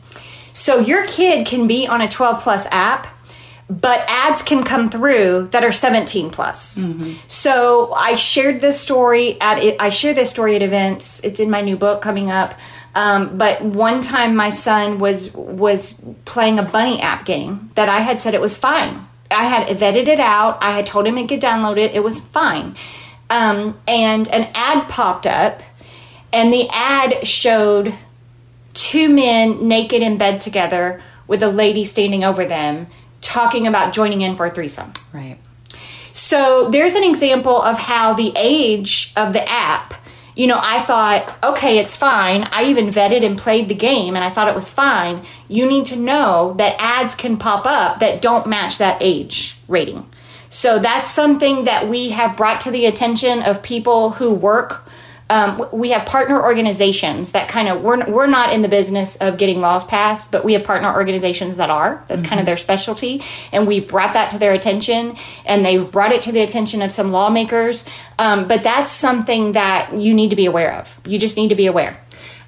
So 0.52 0.80
your 0.80 1.08
kid 1.08 1.48
can 1.48 1.66
be 1.66 1.88
on 1.88 2.02
a 2.02 2.08
12 2.08 2.42
plus 2.42 2.68
app 2.70 3.08
but 3.70 4.04
ads 4.08 4.42
can 4.42 4.64
come 4.64 4.90
through 4.90 5.48
that 5.52 5.64
are 5.64 5.72
17 5.72 6.30
plus. 6.32 6.78
So 7.28 7.94
I 7.94 8.16
shared 8.16 8.62
this 8.62 8.80
story 8.80 9.40
at 9.40 9.58
I 9.80 9.90
share 9.90 10.14
this 10.14 10.30
story 10.30 10.56
at 10.56 10.62
events. 10.62 11.22
It's 11.24 11.40
in 11.40 11.50
my 11.50 11.62
new 11.62 11.78
book 11.78 12.02
coming 12.02 12.30
up. 12.30 12.56
Um, 12.96 13.38
but 13.38 13.62
one 13.64 14.02
time 14.02 14.36
my 14.36 14.50
son 14.50 15.00
was 15.00 15.34
was 15.34 16.06
playing 16.26 16.60
a 16.60 16.64
bunny 16.64 17.02
app 17.02 17.26
game 17.26 17.72
that 17.76 17.90
I 17.90 18.00
had 18.00 18.20
said 18.20 18.34
it 18.34 18.42
was 18.42 18.58
fine. 18.58 19.08
I 19.32 19.46
had 19.46 19.68
vetted 19.68 20.08
it 20.08 20.20
out. 20.20 20.58
I 20.62 20.72
had 20.72 20.86
told 20.86 21.08
him 21.08 21.18
he 21.18 21.26
could 21.26 21.42
download 21.42 21.78
it. 21.78 21.96
It 21.96 22.04
was 22.04 22.22
fine. 22.22 22.76
Um, 23.30 23.80
and 23.88 24.28
an 24.28 24.52
ad 24.54 24.88
popped 24.90 25.26
up, 25.26 25.64
and 26.32 26.54
the 26.54 26.68
ad 26.70 27.26
showed 27.26 27.96
two 28.74 29.10
men 29.10 29.68
naked 29.68 30.04
in 30.04 30.18
bed 30.18 30.40
together 30.40 31.02
with 31.26 31.42
a 31.42 31.48
lady 31.50 31.84
standing 31.86 32.24
over 32.24 32.46
them 32.46 32.88
talking 33.24 33.66
about 33.66 33.94
joining 33.94 34.22
in 34.22 34.36
for 34.36 34.46
a 34.46 34.52
threesome. 34.52 34.94
Right. 35.12 35.40
So 36.12 36.70
there's 36.70 36.96
an 36.96 37.04
example 37.04 37.60
of 37.60 37.78
how 37.78 38.14
the 38.14 38.32
age 38.36 39.12
of 39.18 39.34
the 39.34 39.50
app, 39.50 39.96
you 40.36 40.46
know, 40.46 40.60
I 40.62 40.82
thought, 40.82 41.38
okay, 41.44 41.80
it's 41.80 41.96
fine. 41.96 42.44
I 42.52 42.66
even 42.66 42.88
vetted 42.88 43.26
and 43.26 43.38
played 43.38 43.68
the 43.70 43.76
game 43.76 44.16
and 44.16 44.24
I 44.24 44.30
thought 44.30 44.48
it 44.48 44.56
was 44.56 44.70
fine. 44.70 45.24
You 45.48 45.68
need 45.68 45.86
to 45.88 45.96
know 45.96 46.54
that 46.58 46.76
ads 46.80 47.16
can 47.16 47.38
pop 47.38 47.66
up 47.66 48.00
that 48.00 48.22
don't 48.22 48.48
match 48.48 48.78
that 48.78 48.98
age 49.02 49.58
rating. 49.68 50.08
So 50.50 50.78
that's 50.78 51.10
something 51.10 51.64
that 51.64 51.88
we 51.88 52.10
have 52.10 52.38
brought 52.38 52.62
to 52.62 52.72
the 52.72 52.86
attention 52.86 53.42
of 53.42 53.64
people 53.64 54.12
who 54.12 54.32
work. 54.32 54.88
Um, 55.30 55.68
we 55.72 55.92
have 55.92 56.06
partner 56.06 56.42
organizations 56.42 57.32
that 57.32 57.48
kind 57.48 57.68
of 57.68 57.82
we're, 57.82 58.06
we're 58.10 58.28
not 58.28 58.54
in 58.54 58.62
the 58.62 58.68
business 58.68 59.16
of 59.18 59.38
getting 59.38 59.62
laws 59.62 59.84
passed, 59.84 60.32
but 60.32 60.44
we 60.44 60.54
have 60.54 60.64
partner 60.64 60.94
organizations 60.94 61.58
that 61.58 61.70
are. 61.70 62.04
That's 62.08 62.22
kind 62.22 62.40
of 62.40 62.46
their 62.46 62.58
specialty, 62.58 63.24
and 63.52 63.68
we've 63.68 63.88
brought 63.88 64.14
that 64.14 64.32
to 64.32 64.38
their 64.38 64.54
attention, 64.54 65.16
and 65.46 65.66
they've 65.66 65.90
brought 65.92 66.12
it 66.12 66.22
to 66.24 66.32
the 66.32 66.42
attention 66.42 66.82
of 66.82 66.92
some 66.92 67.12
lawmakers. 67.12 67.86
Um, 68.20 68.48
but 68.48 68.64
that's 68.64 68.92
something 68.92 69.54
that 69.54 69.94
you 69.94 70.14
need 70.14 70.30
to 70.30 70.36
be 70.36 70.46
aware 70.46 70.74
of. 70.74 71.00
You 71.06 71.18
just 71.18 71.38
need 71.38 71.50
to 71.50 71.56
be 71.56 71.66
aware. 71.66 72.00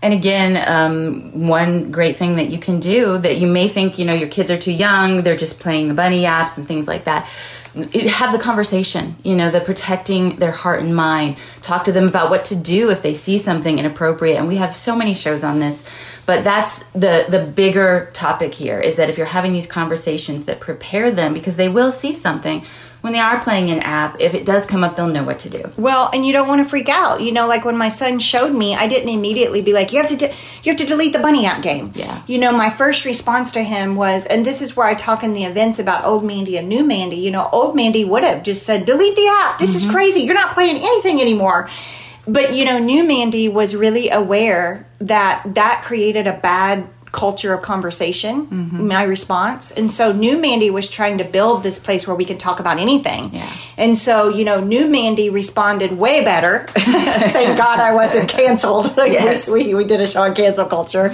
And 0.01 0.13
again, 0.13 0.63
um, 0.67 1.47
one 1.47 1.89
great 1.91 2.17
thing 2.17 2.35
that 2.35 2.49
you 2.49 2.59
can 2.59 2.79
do 2.79 3.17
that 3.17 3.37
you 3.37 3.47
may 3.47 3.67
think, 3.67 3.97
you 3.97 4.05
know, 4.05 4.13
your 4.13 4.27
kids 4.29 4.51
are 4.51 4.57
too 4.57 4.71
young, 4.71 5.23
they're 5.23 5.35
just 5.35 5.59
playing 5.59 5.87
the 5.87 5.95
bunny 5.95 6.23
apps 6.23 6.59
and 6.59 6.67
things 6.67 6.87
like 6.87 7.05
that. 7.05 7.27
Have 7.75 8.31
the 8.31 8.39
conversation, 8.39 9.17
you 9.23 9.35
know, 9.35 9.51
the 9.51 9.59
protecting 9.59 10.37
their 10.37 10.51
heart 10.51 10.79
and 10.79 10.95
mind. 10.95 11.37
Talk 11.61 11.83
to 11.85 11.91
them 11.91 12.07
about 12.07 12.29
what 12.29 12.45
to 12.45 12.55
do 12.55 12.89
if 12.89 13.01
they 13.01 13.13
see 13.13 13.37
something 13.37 13.79
inappropriate. 13.79 14.37
And 14.37 14.47
we 14.47 14.55
have 14.55 14.77
so 14.77 14.95
many 14.95 15.13
shows 15.13 15.43
on 15.43 15.59
this, 15.59 15.85
but 16.25 16.45
that's 16.45 16.83
the 16.93 17.25
the 17.27 17.43
bigger 17.43 18.09
topic 18.13 18.53
here 18.53 18.79
is 18.79 18.95
that 18.95 19.09
if 19.09 19.17
you're 19.17 19.27
having 19.27 19.51
these 19.51 19.67
conversations 19.67 20.45
that 20.45 20.61
prepare 20.61 21.11
them 21.11 21.33
because 21.33 21.57
they 21.57 21.67
will 21.67 21.91
see 21.91 22.13
something 22.13 22.65
when 23.05 23.13
they 23.13 23.19
are 23.19 23.39
playing 23.39 23.69
an 23.69 23.81
app, 23.81 24.19
if 24.19 24.33
it 24.33 24.45
does 24.45 24.65
come 24.65 24.83
up, 24.83 24.95
they'll 24.95 25.05
know 25.05 25.23
what 25.23 25.37
to 25.37 25.47
do. 25.47 25.69
Well, 25.77 26.09
and 26.11 26.25
you 26.25 26.33
don't 26.33 26.47
want 26.47 26.63
to 26.63 26.67
freak 26.67 26.89
out. 26.89 27.21
You 27.21 27.33
know, 27.33 27.47
like 27.47 27.63
when 27.63 27.77
my 27.77 27.87
son 27.87 28.17
showed 28.17 28.51
me, 28.51 28.73
I 28.73 28.87
didn't 28.87 29.09
immediately 29.09 29.61
be 29.61 29.73
like, 29.73 29.93
"You 29.93 29.99
have 29.99 30.09
to, 30.09 30.17
de- 30.17 30.33
you 30.63 30.71
have 30.71 30.77
to 30.77 30.87
delete 30.87 31.13
the 31.13 31.19
bunny 31.19 31.45
app 31.45 31.61
game." 31.61 31.91
Yeah. 31.93 32.23
You 32.25 32.39
know, 32.39 32.51
my 32.51 32.71
first 32.71 33.05
response 33.05 33.51
to 33.51 33.61
him 33.61 33.95
was, 33.95 34.25
and 34.25 34.43
this 34.43 34.59
is 34.59 34.75
where 34.75 34.87
I 34.87 34.95
talk 34.95 35.23
in 35.23 35.33
the 35.33 35.43
events 35.43 35.77
about 35.77 36.03
old 36.03 36.23
Mandy 36.23 36.57
and 36.57 36.67
new 36.67 36.83
Mandy. 36.83 37.17
You 37.17 37.29
know, 37.29 37.47
old 37.51 37.75
Mandy 37.75 38.03
would 38.03 38.23
have 38.23 38.41
just 38.41 38.65
said, 38.65 38.85
"Delete 38.85 39.15
the 39.15 39.27
app. 39.27 39.59
This 39.59 39.75
is 39.75 39.83
mm-hmm. 39.83 39.91
crazy. 39.91 40.21
You're 40.21 40.33
not 40.33 40.55
playing 40.55 40.77
anything 40.77 41.21
anymore." 41.21 41.69
But 42.27 42.55
you 42.55 42.65
know, 42.65 42.79
new 42.79 43.03
Mandy 43.03 43.49
was 43.49 43.75
really 43.75 44.09
aware 44.09 44.87
that 44.97 45.43
that 45.53 45.83
created 45.85 46.25
a 46.25 46.33
bad 46.33 46.87
culture 47.23 47.53
of 47.53 47.61
conversation 47.61 48.33
my 48.95 49.03
response. 49.03 49.71
And 49.71 49.89
so 49.91 50.11
new 50.11 50.37
mandy 50.37 50.69
was 50.69 50.89
trying 50.89 51.17
to 51.19 51.23
build 51.23 51.63
this 51.63 51.79
place 51.79 52.05
where 52.07 52.15
we 52.15 52.25
can 52.25 52.37
talk 52.37 52.59
about 52.59 52.77
anything. 52.77 53.33
Yeah. 53.33 53.51
and 53.77 53.97
so 53.97 54.29
you 54.37 54.43
know 54.49 54.59
new 54.75 54.85
mandy 54.89 55.29
responded 55.29 55.91
way 55.97 56.23
better. 56.23 56.53
Thank 56.75 57.57
god 57.57 57.79
i 57.79 57.91
wasn't 58.01 58.27
canceled. 58.29 58.93
Yes. 59.15 59.47
we, 59.47 59.73
we 59.73 59.83
did 59.85 60.01
a 60.01 60.07
show 60.07 60.23
on 60.23 60.35
cancel 60.35 60.65
culture. 60.65 61.07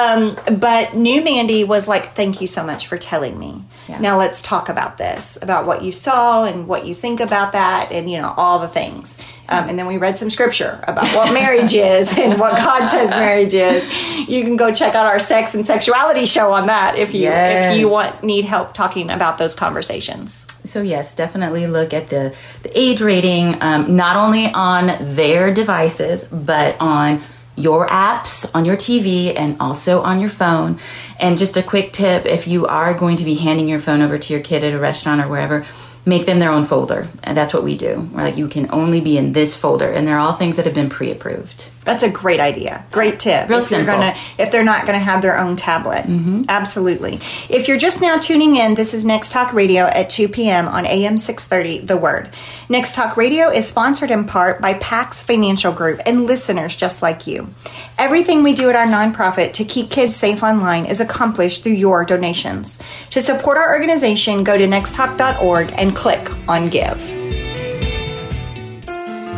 Um, 0.00 0.36
but 0.66 0.94
new 0.94 1.22
mandy 1.22 1.62
was 1.64 1.86
like 1.92 2.04
thank 2.14 2.40
you 2.42 2.46
so 2.56 2.62
much 2.70 2.82
for 2.90 2.98
telling 2.98 3.38
me 3.38 3.52
Yeah. 3.88 3.98
now 4.00 4.18
let's 4.18 4.42
talk 4.42 4.68
about 4.68 4.98
this 4.98 5.38
about 5.40 5.66
what 5.66 5.82
you 5.82 5.92
saw 5.92 6.44
and 6.44 6.66
what 6.68 6.84
you 6.86 6.94
think 6.94 7.20
about 7.20 7.52
that 7.52 7.90
and 7.90 8.10
you 8.10 8.18
know 8.20 8.34
all 8.36 8.58
the 8.58 8.68
things. 8.68 9.18
Um, 9.50 9.70
and 9.70 9.78
then 9.78 9.86
we 9.86 9.96
read 9.96 10.18
some 10.18 10.28
scripture 10.28 10.78
about 10.86 11.06
what 11.14 11.32
marriage 11.32 11.72
is 11.92 12.16
and 12.18 12.38
what 12.38 12.56
god 12.56 12.86
says 12.86 13.10
marriage 13.10 13.54
is. 13.54 13.88
You 14.28 14.44
can 14.44 14.56
go 14.56 14.72
check 14.72 14.94
out 14.94 15.06
our 15.06 15.18
sex 15.18 15.54
and 15.54 15.66
sexuality 15.66 16.26
show 16.26 16.52
on 16.52 16.66
that 16.66 16.98
if 16.98 17.14
you 17.14 17.28
if 17.30 17.78
you 17.78 17.88
want 17.88 18.22
need 18.22 18.44
help 18.44 18.74
talking 18.74 19.10
about 19.10 19.38
those 19.38 19.54
conversations. 19.54 20.46
So 20.64 20.82
yes, 20.82 21.14
definitely 21.14 21.66
look 21.66 21.94
at 21.94 22.10
the, 22.10 22.34
the 22.62 22.78
age 22.78 23.00
rating, 23.00 23.56
um, 23.62 23.96
not 23.96 24.16
only 24.16 24.52
on 24.52 25.14
their 25.14 25.52
devices, 25.52 26.24
but 26.24 26.76
on 26.80 27.22
your 27.58 27.86
apps, 27.88 28.48
on 28.54 28.64
your 28.64 28.76
TV, 28.76 29.34
and 29.36 29.56
also 29.60 30.00
on 30.02 30.20
your 30.20 30.30
phone. 30.30 30.78
And 31.20 31.36
just 31.36 31.56
a 31.56 31.62
quick 31.62 31.92
tip: 31.92 32.24
if 32.26 32.46
you 32.46 32.66
are 32.66 32.94
going 32.94 33.16
to 33.16 33.24
be 33.24 33.34
handing 33.34 33.68
your 33.68 33.80
phone 33.80 34.02
over 34.02 34.18
to 34.18 34.32
your 34.32 34.42
kid 34.42 34.64
at 34.64 34.74
a 34.74 34.78
restaurant 34.78 35.20
or 35.20 35.28
wherever, 35.28 35.66
make 36.08 36.24
them 36.26 36.38
their 36.38 36.50
own 36.50 36.64
folder, 36.64 37.06
and 37.22 37.36
that's 37.36 37.52
what 37.52 37.62
we 37.62 37.76
do. 37.76 38.08
We're 38.12 38.22
like, 38.22 38.36
you 38.36 38.48
can 38.48 38.70
only 38.72 39.00
be 39.00 39.18
in 39.18 39.32
this 39.32 39.54
folder, 39.54 39.90
and 39.90 40.06
they're 40.06 40.18
all 40.18 40.32
things 40.32 40.56
that 40.56 40.64
have 40.64 40.74
been 40.74 40.88
pre-approved. 40.88 41.70
That's 41.84 42.02
a 42.02 42.10
great 42.10 42.40
idea. 42.40 42.84
Great 42.90 43.18
tip. 43.20 43.48
Real 43.48 43.58
if 43.58 43.64
simple. 43.64 43.94
gonna 43.94 44.14
if 44.38 44.50
they're 44.50 44.64
not 44.64 44.86
gonna 44.86 44.98
have 44.98 45.22
their 45.22 45.38
own 45.38 45.56
tablet. 45.56 46.04
Mm-hmm. 46.04 46.42
Absolutely. 46.48 47.20
If 47.48 47.68
you're 47.68 47.78
just 47.78 48.00
now 48.00 48.18
tuning 48.18 48.56
in, 48.56 48.74
this 48.74 48.94
is 48.94 49.04
Next 49.04 49.32
Talk 49.32 49.52
Radio 49.52 49.84
at 49.84 50.10
2 50.10 50.28
p.m. 50.28 50.68
on 50.68 50.86
AM 50.86 51.18
630, 51.18 51.86
The 51.86 51.96
Word. 51.96 52.30
Next 52.70 52.94
Talk 52.94 53.16
Radio 53.16 53.48
is 53.48 53.66
sponsored 53.66 54.10
in 54.10 54.26
part 54.26 54.60
by 54.60 54.74
Pax 54.74 55.22
Financial 55.22 55.72
Group 55.72 56.00
and 56.04 56.26
listeners 56.26 56.76
just 56.76 57.00
like 57.00 57.26
you. 57.26 57.48
Everything 57.96 58.42
we 58.42 58.52
do 58.52 58.68
at 58.68 58.76
our 58.76 58.86
nonprofit 58.86 59.54
to 59.54 59.64
keep 59.64 59.88
kids 59.88 60.14
safe 60.14 60.42
online 60.42 60.84
is 60.84 61.00
accomplished 61.00 61.62
through 61.62 61.72
your 61.72 62.04
donations. 62.04 62.78
To 63.12 63.22
support 63.22 63.56
our 63.56 63.72
organization, 63.72 64.44
go 64.44 64.58
to 64.58 64.66
nexttalk.org 64.66 65.72
and 65.78 65.96
click 65.96 66.30
on 66.46 66.66
Give. 66.68 67.27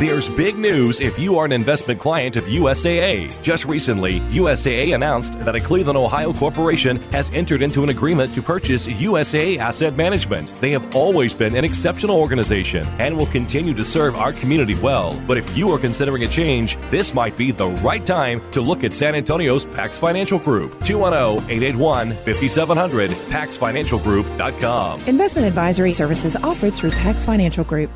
There's 0.00 0.30
big 0.30 0.56
news 0.56 1.02
if 1.02 1.18
you 1.18 1.36
are 1.36 1.44
an 1.44 1.52
investment 1.52 2.00
client 2.00 2.36
of 2.36 2.44
USAA. 2.44 3.42
Just 3.42 3.66
recently, 3.66 4.20
USAA 4.30 4.94
announced 4.94 5.38
that 5.40 5.54
a 5.54 5.60
Cleveland, 5.60 5.98
Ohio 5.98 6.32
corporation 6.32 6.96
has 7.12 7.30
entered 7.34 7.60
into 7.60 7.82
an 7.82 7.90
agreement 7.90 8.32
to 8.32 8.40
purchase 8.40 8.88
USAA 8.88 9.58
Asset 9.58 9.98
Management. 9.98 10.54
They 10.54 10.70
have 10.70 10.96
always 10.96 11.34
been 11.34 11.54
an 11.54 11.66
exceptional 11.66 12.16
organization 12.16 12.86
and 12.98 13.14
will 13.14 13.26
continue 13.26 13.74
to 13.74 13.84
serve 13.84 14.16
our 14.16 14.32
community 14.32 14.74
well. 14.80 15.22
But 15.28 15.36
if 15.36 15.54
you 15.54 15.68
are 15.68 15.78
considering 15.78 16.24
a 16.24 16.28
change, 16.28 16.78
this 16.90 17.12
might 17.12 17.36
be 17.36 17.50
the 17.50 17.68
right 17.68 18.06
time 18.06 18.40
to 18.52 18.62
look 18.62 18.84
at 18.84 18.94
San 18.94 19.14
Antonio's 19.14 19.66
Pax 19.66 19.98
Financial 19.98 20.38
Group. 20.38 20.76
oh, 20.76 20.82
210 20.82 21.50
881 21.50 22.12
5700, 22.12 23.10
paxfinancialgroup.com. 23.10 25.00
Investment 25.06 25.46
advisory 25.46 25.92
services 25.92 26.36
offered 26.36 26.72
through 26.72 26.92
Pax 26.92 27.26
Financial 27.26 27.64
Group. 27.64 27.90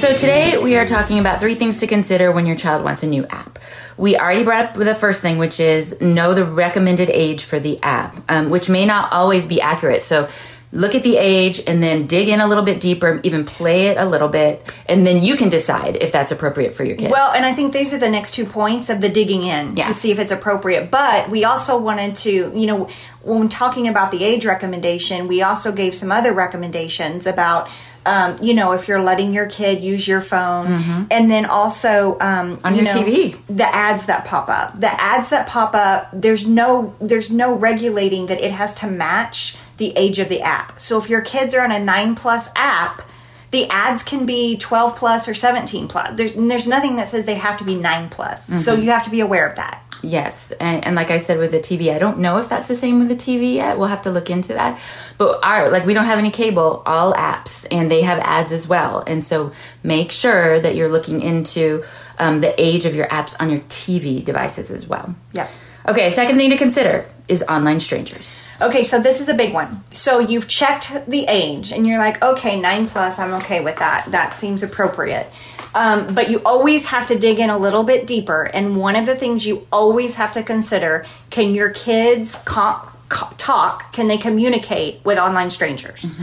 So 0.00 0.16
today 0.16 0.56
we 0.56 0.76
are 0.76 0.86
talking 0.86 1.18
about 1.18 1.40
three 1.40 1.54
things 1.54 1.80
to 1.80 1.86
consider 1.86 2.32
when 2.32 2.46
your 2.46 2.56
child 2.56 2.82
wants 2.82 3.02
a 3.02 3.06
new 3.06 3.26
app. 3.26 3.58
We 3.98 4.16
already 4.16 4.44
brought 4.44 4.64
up 4.68 4.74
the 4.74 4.94
first 4.94 5.20
thing, 5.20 5.36
which 5.36 5.60
is 5.60 6.00
know 6.00 6.32
the 6.32 6.46
recommended 6.46 7.10
age 7.10 7.44
for 7.44 7.60
the 7.60 7.78
app, 7.82 8.16
um, 8.30 8.48
which 8.48 8.70
may 8.70 8.86
not 8.86 9.12
always 9.12 9.44
be 9.44 9.60
accurate. 9.60 10.02
So 10.02 10.30
look 10.72 10.94
at 10.94 11.02
the 11.02 11.18
age 11.18 11.60
and 11.66 11.82
then 11.82 12.06
dig 12.06 12.30
in 12.30 12.40
a 12.40 12.46
little 12.46 12.64
bit 12.64 12.80
deeper, 12.80 13.20
even 13.24 13.44
play 13.44 13.88
it 13.88 13.98
a 13.98 14.06
little 14.06 14.28
bit, 14.28 14.72
and 14.88 15.06
then 15.06 15.22
you 15.22 15.36
can 15.36 15.50
decide 15.50 15.98
if 16.00 16.12
that's 16.12 16.32
appropriate 16.32 16.74
for 16.74 16.82
your 16.82 16.96
kid. 16.96 17.10
Well, 17.10 17.32
and 17.32 17.44
I 17.44 17.52
think 17.52 17.74
these 17.74 17.92
are 17.92 17.98
the 17.98 18.08
next 18.08 18.30
two 18.30 18.46
points 18.46 18.88
of 18.88 19.02
the 19.02 19.10
digging 19.10 19.42
in 19.42 19.76
Yeah. 19.76 19.86
to 19.88 19.92
see 19.92 20.10
if 20.10 20.18
it's 20.18 20.32
appropriate. 20.32 20.90
But 20.90 21.28
we 21.28 21.44
also 21.44 21.76
wanted 21.76 22.14
to, 22.16 22.30
you 22.56 22.66
know, 22.66 22.88
when 23.22 23.50
talking 23.50 23.86
about 23.86 24.12
the 24.12 24.24
age 24.24 24.46
recommendation, 24.46 25.28
we 25.28 25.42
also 25.42 25.72
gave 25.72 25.94
some 25.94 26.10
other 26.10 26.32
recommendations 26.32 27.26
about. 27.26 27.68
Um, 28.06 28.38
you 28.40 28.54
know, 28.54 28.72
if 28.72 28.88
you're 28.88 29.02
letting 29.02 29.34
your 29.34 29.46
kid 29.46 29.82
use 29.84 30.08
your 30.08 30.20
phone, 30.22 31.06
and 31.10 31.30
then 31.30 31.44
also 31.44 32.12
um, 32.20 32.56
Mm-hmm. 32.56 32.66
On 32.66 32.74
you 32.74 32.82
your 32.82 32.94
know, 32.94 33.02
TV. 33.04 33.38
the 33.48 33.66
ads 33.74 34.06
that 34.06 34.24
pop 34.24 34.48
up, 34.48 34.80
the 34.80 34.88
ads 35.00 35.28
that 35.30 35.46
pop 35.46 35.74
up, 35.74 36.08
there's 36.12 36.46
no 36.46 36.94
there's 37.00 37.30
no 37.30 37.52
regulating 37.54 38.26
that 38.26 38.40
it 38.40 38.52
has 38.52 38.74
to 38.76 38.86
match 38.86 39.56
the 39.76 39.92
age 39.96 40.18
of 40.18 40.28
the 40.30 40.40
app. 40.40 40.78
So 40.78 40.98
if 40.98 41.10
your 41.10 41.20
kids 41.20 41.52
are 41.54 41.62
on 41.62 41.72
a 41.72 41.78
nine 41.78 42.14
plus 42.14 42.50
app, 42.56 43.02
the 43.50 43.66
ads 43.68 44.02
can 44.02 44.24
be 44.26 44.56
12 44.56 44.94
plus 44.96 45.28
or 45.28 45.34
17 45.34 45.88
plus. 45.88 46.16
There's 46.16 46.32
there's 46.34 46.66
nothing 46.68 46.96
that 46.96 47.08
says 47.08 47.24
they 47.26 47.34
have 47.34 47.58
to 47.58 47.64
be 47.64 47.74
9 47.74 48.08
plus. 48.08 48.46
So 48.46 48.72
Mm-hmm. 48.72 48.82
you 48.82 48.90
have 48.90 49.04
to 49.04 49.10
be 49.10 49.20
aware 49.20 49.46
of 49.46 49.56
that. 49.56 49.82
Yes, 50.02 50.52
and, 50.52 50.84
and 50.84 50.96
like 50.96 51.10
I 51.10 51.18
said 51.18 51.38
with 51.38 51.50
the 51.50 51.58
TV, 51.58 51.94
I 51.94 51.98
don't 51.98 52.18
know 52.18 52.38
if 52.38 52.48
that's 52.48 52.68
the 52.68 52.74
same 52.74 52.98
with 52.98 53.08
the 53.08 53.16
TV 53.16 53.54
yet. 53.54 53.78
We'll 53.78 53.88
have 53.88 54.02
to 54.02 54.10
look 54.10 54.30
into 54.30 54.54
that. 54.54 54.80
But 55.18 55.44
our 55.44 55.70
like 55.70 55.84
we 55.84 55.94
don't 55.94 56.06
have 56.06 56.18
any 56.18 56.30
cable, 56.30 56.82
all 56.86 57.12
apps, 57.14 57.66
and 57.70 57.90
they 57.90 58.02
have 58.02 58.18
ads 58.20 58.52
as 58.52 58.66
well. 58.66 59.02
And 59.06 59.22
so 59.22 59.52
make 59.82 60.10
sure 60.10 60.58
that 60.60 60.74
you're 60.74 60.88
looking 60.88 61.20
into 61.20 61.84
um, 62.18 62.40
the 62.40 62.54
age 62.60 62.84
of 62.84 62.94
your 62.94 63.06
apps 63.08 63.34
on 63.40 63.50
your 63.50 63.60
TV 63.60 64.24
devices 64.24 64.70
as 64.70 64.86
well. 64.86 65.14
Yeah. 65.34 65.48
Okay, 65.86 66.10
second 66.10 66.36
thing 66.36 66.50
to 66.50 66.56
consider 66.56 67.06
is 67.30 67.42
online 67.48 67.80
strangers. 67.80 68.58
Okay, 68.60 68.82
so 68.82 69.00
this 69.00 69.20
is 69.20 69.28
a 69.28 69.34
big 69.34 69.54
one. 69.54 69.82
So 69.90 70.18
you've 70.18 70.48
checked 70.48 71.06
the 71.08 71.24
age 71.28 71.72
and 71.72 71.86
you're 71.86 71.98
like, 71.98 72.22
okay, 72.22 72.60
9 72.60 72.88
plus, 72.88 73.18
I'm 73.18 73.32
okay 73.34 73.60
with 73.60 73.76
that. 73.76 74.06
That 74.10 74.34
seems 74.34 74.62
appropriate. 74.62 75.26
Um, 75.74 76.14
but 76.14 76.28
you 76.28 76.42
always 76.44 76.86
have 76.86 77.06
to 77.06 77.18
dig 77.18 77.38
in 77.38 77.48
a 77.48 77.56
little 77.56 77.84
bit 77.84 78.06
deeper. 78.06 78.50
And 78.52 78.76
one 78.76 78.96
of 78.96 79.06
the 79.06 79.14
things 79.14 79.46
you 79.46 79.66
always 79.72 80.16
have 80.16 80.32
to 80.32 80.42
consider 80.42 81.06
can 81.30 81.54
your 81.54 81.70
kids 81.70 82.42
co- 82.44 82.82
co- 83.08 83.32
talk? 83.38 83.92
Can 83.92 84.08
they 84.08 84.18
communicate 84.18 85.00
with 85.04 85.16
online 85.18 85.50
strangers? 85.50 86.18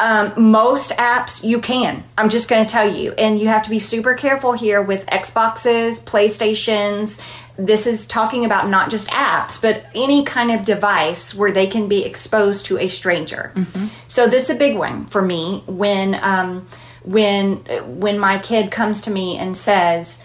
Um, 0.00 0.50
most 0.50 0.90
apps 0.92 1.42
you 1.42 1.60
can. 1.60 2.04
I'm 2.16 2.28
just 2.28 2.48
going 2.48 2.64
to 2.64 2.70
tell 2.70 2.92
you. 2.92 3.12
And 3.12 3.40
you 3.40 3.48
have 3.48 3.62
to 3.62 3.70
be 3.70 3.78
super 3.78 4.14
careful 4.14 4.52
here 4.52 4.80
with 4.82 5.06
Xboxes, 5.06 6.00
PlayStations. 6.04 7.20
This 7.58 7.86
is 7.88 8.06
talking 8.06 8.44
about 8.44 8.68
not 8.68 8.88
just 8.88 9.08
apps, 9.08 9.60
but 9.60 9.86
any 9.94 10.22
kind 10.24 10.50
of 10.52 10.64
device 10.64 11.34
where 11.34 11.50
they 11.50 11.66
can 11.66 11.88
be 11.88 12.04
exposed 12.04 12.66
to 12.66 12.78
a 12.78 12.86
stranger. 12.88 13.52
So 14.06 14.28
this 14.28 14.44
is 14.44 14.50
a 14.56 14.58
big 14.58 14.76
one 14.76 15.06
for 15.06 15.20
me 15.20 15.64
when 15.66 16.14
um, 16.22 16.66
when 17.02 17.56
when 18.00 18.18
my 18.18 18.38
kid 18.38 18.70
comes 18.70 19.02
to 19.02 19.10
me 19.10 19.36
and 19.36 19.56
says, 19.56 20.22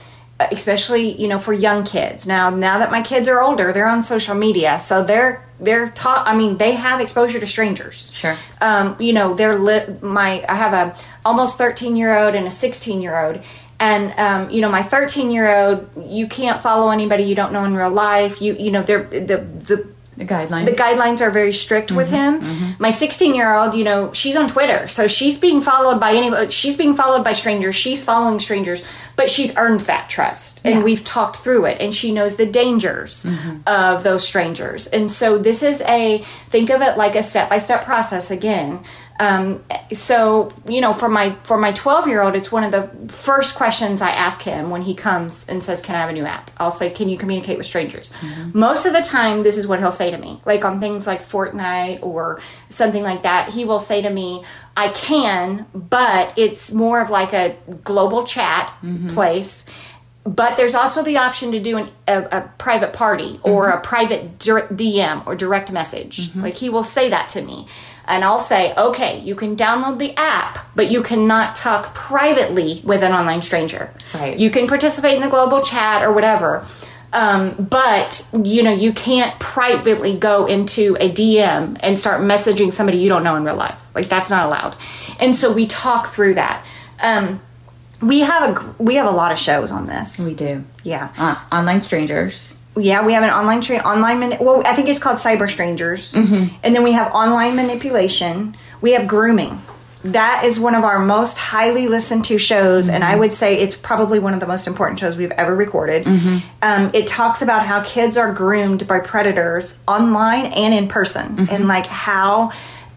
especially 0.52 1.20
you 1.22 1.28
know 1.28 1.40
for 1.40 1.54
young 1.54 1.84
kids 1.86 2.28
now 2.28 2.50
now 2.50 2.78
that 2.78 2.92
my 2.92 3.02
kids 3.02 3.30
are 3.30 3.42
older 3.42 3.72
they're 3.72 3.88
on 3.88 4.04
social 4.04 4.36
media 4.36 4.78
so 4.80 5.02
they're 5.04 5.48
they're 5.60 5.90
taught 5.92 6.28
i 6.28 6.36
mean 6.36 6.58
they 6.58 6.74
have 6.74 7.00
exposure 7.00 7.40
to 7.40 7.46
strangers 7.48 8.12
Sure. 8.14 8.36
um, 8.60 8.98
you 9.00 9.14
know 9.14 9.36
they're 9.36 9.58
lit 9.58 10.02
my 10.04 10.44
i 10.50 10.56
have 10.56 10.74
a 10.74 10.96
almost 11.24 11.58
13 11.58 11.96
year 11.96 12.18
old 12.18 12.36
and 12.36 12.46
a 12.48 12.52
16 12.52 13.02
year 13.02 13.24
old 13.24 13.42
and 13.84 14.04
um, 14.20 14.50
you 14.50 14.62
know 14.62 14.70
my 14.70 14.84
13 14.84 15.30
year 15.32 15.48
old 15.60 15.90
you 16.20 16.26
can't 16.28 16.62
follow 16.64 16.90
anybody 16.92 17.24
you 17.24 17.36
don't 17.36 17.52
know 17.54 17.66
in 17.66 17.74
real 17.76 17.90
life 17.90 18.42
you 18.42 18.54
you 18.56 18.72
know 18.72 18.82
they're 18.84 19.04
the 19.04 19.38
the 19.70 19.78
The 20.16 20.26
guidelines. 20.26 20.66
the 20.66 20.78
guidelines 20.86 21.22
are 21.22 21.32
very 21.32 21.54
strict 21.54 21.90
with 21.92 22.10
mm-hmm, 22.12 22.16
him. 22.16 22.42
Mm-hmm. 22.42 22.84
My 22.86 22.92
16 22.92 23.34
year 23.34 23.50
old, 23.58 23.74
you 23.74 23.84
know, 23.90 24.14
she's 24.14 24.36
on 24.42 24.48
Twitter, 24.48 24.88
so 24.88 25.08
she's 25.08 25.38
being 25.48 25.60
followed 25.60 26.00
by 26.00 26.12
anybody. 26.14 26.52
She's 26.52 26.78
being 26.78 26.94
followed 27.02 27.24
by 27.24 27.34
strangers. 27.34 27.74
She's 27.76 28.02
following 28.04 28.40
strangers, 28.40 28.84
but 29.16 29.28
she's 29.36 29.52
earned 29.58 29.82
that 29.92 30.06
trust, 30.16 30.62
and 30.64 30.76
Yeah. 30.76 30.84
we've 30.88 31.04
talked 31.04 31.38
through 31.44 31.66
it, 31.72 31.78
and 31.84 31.92
she 32.00 32.12
knows 32.18 32.36
the 32.36 32.46
dangers 32.62 33.12
mm-hmm. 33.26 33.66
of 33.66 34.04
those 34.04 34.24
strangers. 34.32 34.82
And 34.98 35.12
so 35.12 35.28
this 35.40 35.64
is 35.64 35.82
a 36.00 36.24
think 36.54 36.70
of 36.70 36.80
it 36.88 36.94
like 36.96 37.16
a 37.18 37.24
step 37.24 37.50
by 37.50 37.58
step 37.58 37.82
process 37.84 38.30
again. 38.30 38.80
Um, 39.20 39.64
so 39.92 40.52
you 40.68 40.82
know, 40.82 40.92
for 40.92 41.08
my 41.08 41.36
for 41.44 41.58
my 41.58 41.72
12 41.72 42.08
year 42.08 42.22
old, 42.22 42.36
it's 42.36 42.52
one 42.52 42.64
of 42.64 42.72
the 42.72 42.90
first 43.14 43.56
questions 43.56 44.02
I 44.02 44.10
ask 44.10 44.42
him 44.42 44.70
when 44.70 44.82
he 44.82 44.96
comes 44.96 45.48
and 45.48 45.64
says, 45.64 45.82
"Can 45.82 45.96
I 45.96 46.00
have 46.00 46.10
a 46.10 46.14
new 46.14 46.26
app?" 46.26 46.50
I'll 46.58 46.72
say, 46.72 46.90
"Can 46.90 47.10
you 47.10 47.18
communicate 47.18 47.58
with 47.58 47.68
strangers?" 47.68 48.12
Mm-hmm. 48.22 48.58
Most 48.58 48.86
of 48.86 48.94
the 48.94 49.02
time, 49.02 49.44
this 49.44 49.58
is 49.58 49.68
what 49.68 49.80
he'll 49.80 49.92
say 49.92 50.10
to 50.10 50.18
me. 50.18 50.40
Like 50.46 50.66
on 50.66 50.80
things 50.80 51.06
like 51.06 51.22
Fortnite 51.22 52.02
or 52.02 52.40
something 52.70 53.04
like 53.04 53.24
that, 53.24 53.50
he 53.50 53.66
will 53.66 53.80
say 53.80 54.02
to 54.02 54.10
me, 54.10 54.44
"I 54.76 54.90
can, 54.90 55.68
but 55.76 56.34
it's 56.38 56.72
more 56.72 57.00
of 57.00 57.10
like 57.10 57.34
a 57.34 57.56
global 57.84 58.24
chat 58.24 58.74
mm-hmm. 58.84 59.10
place." 59.10 59.66
but 60.26 60.56
there's 60.56 60.74
also 60.74 61.04
the 61.04 61.18
option 61.18 61.52
to 61.52 61.60
do 61.60 61.78
an, 61.78 61.90
a, 62.08 62.24
a 62.24 62.52
private 62.58 62.94
party 62.94 63.42
or 63.44 63.68
mm-hmm. 63.68 63.78
a 63.78 63.82
private 63.82 64.40
DM 64.40 65.28
or 65.28 65.36
direct 65.36 65.70
message. 65.70 66.34
Like 66.36 66.56
he 66.56 66.70
will 66.70 66.84
say 66.84 67.10
that 67.10 67.28
to 67.30 67.42
me. 67.42 67.68
And 68.06 68.24
I'll 68.24 68.38
say, 68.38 68.74
okay, 68.76 69.20
you 69.20 69.34
can 69.36 69.56
download 69.56 69.98
the 69.98 70.14
app, 70.18 70.60
but 70.76 70.92
you 70.92 71.02
cannot 71.02 71.56
talk 71.56 71.94
privately 71.96 72.82
with 72.84 73.02
an 73.02 73.14
online 73.14 73.42
stranger. 73.42 73.94
Right. 74.14 74.38
You 74.38 74.50
can 74.50 74.68
participate 74.68 75.16
in 75.16 75.22
the 75.22 75.30
global 75.30 75.62
chat 75.62 76.02
or 76.04 76.12
whatever. 76.12 76.66
Um, 77.14 77.54
but 77.70 78.28
you 78.34 78.64
know 78.64 78.74
you 78.74 78.92
can't 78.92 79.40
privately 79.40 80.18
go 80.18 80.48
into 80.48 80.98
a 81.00 81.12
DM 81.12 81.78
and 81.82 82.00
start 82.00 82.22
messaging 82.22 82.72
somebody 82.72 82.98
you 82.98 83.08
don't 83.08 83.24
know 83.24 83.36
in 83.36 83.44
real 83.44 83.56
life. 83.56 83.80
Like 83.94 84.08
that's 84.08 84.32
not 84.32 84.48
allowed. 84.48 84.76
And 85.20 85.36
so 85.36 85.54
we 85.54 85.68
talk 85.68 86.08
through 86.08 86.34
that. 86.36 86.66
Um, 87.04 87.40
we 88.02 88.22
have 88.22 88.58
a 88.58 88.84
we 88.84 88.96
have 88.96 89.06
a 89.06 89.12
lot 89.12 89.32
of 89.32 89.38
shows 89.38 89.72
on 89.72 89.86
this. 89.86 90.28
We 90.28 90.34
do. 90.34 90.64
Yeah. 90.84 91.14
Uh, 91.16 91.40
online 91.56 91.84
strangers. 91.84 92.58
Yeah, 92.76 93.06
we 93.06 93.14
have 93.14 93.24
an 93.24 93.30
online 93.30 93.62
train 93.62 93.82
online 93.82 94.20
mani- 94.20 94.38
well 94.40 94.62
I 94.66 94.74
think 94.74 94.90
it's 94.90 95.00
called 95.00 95.18
cyber 95.18 95.50
strangers. 95.50 96.14
Mm-hmm. 96.14 96.56
And 96.64 96.76
then 96.76 96.84
we 96.84 96.94
have 96.94 97.14
online 97.14 97.56
manipulation. 97.56 98.56
We 98.82 98.92
have 98.92 99.08
grooming. 99.08 99.62
That 100.04 100.44
is 100.44 100.60
one 100.60 100.76
of 100.76 100.84
our 100.84 101.00
most 101.00 101.38
highly 101.38 101.88
listened 101.88 102.26
to 102.26 102.38
shows, 102.38 102.90
and 102.90 103.06
I 103.06 103.12
mm-hmm. 103.12 103.22
would 103.22 103.34
say 103.34 103.58
it's 103.58 103.76
probably 103.76 104.20
one 104.20 104.34
of 104.34 104.42
the 104.42 104.48
most 104.48 104.68
important 104.68 105.00
shows 105.00 105.16
we've 105.16 105.32
ever 105.32 105.56
recorded. 105.56 106.04
Mm-hmm. 106.04 106.40
Um, 106.62 106.92
it 106.94 107.08
talks 107.08 107.42
about 107.42 107.66
how 107.66 107.82
kids 107.84 108.18
are 108.18 108.34
groomed 108.34 108.86
by 108.86 109.00
predators 109.00 109.80
online 109.88 110.48
and 110.48 110.74
in 110.74 110.90
person, 110.90 111.48
and 111.50 111.70
like 111.70 111.86
how 111.86 112.52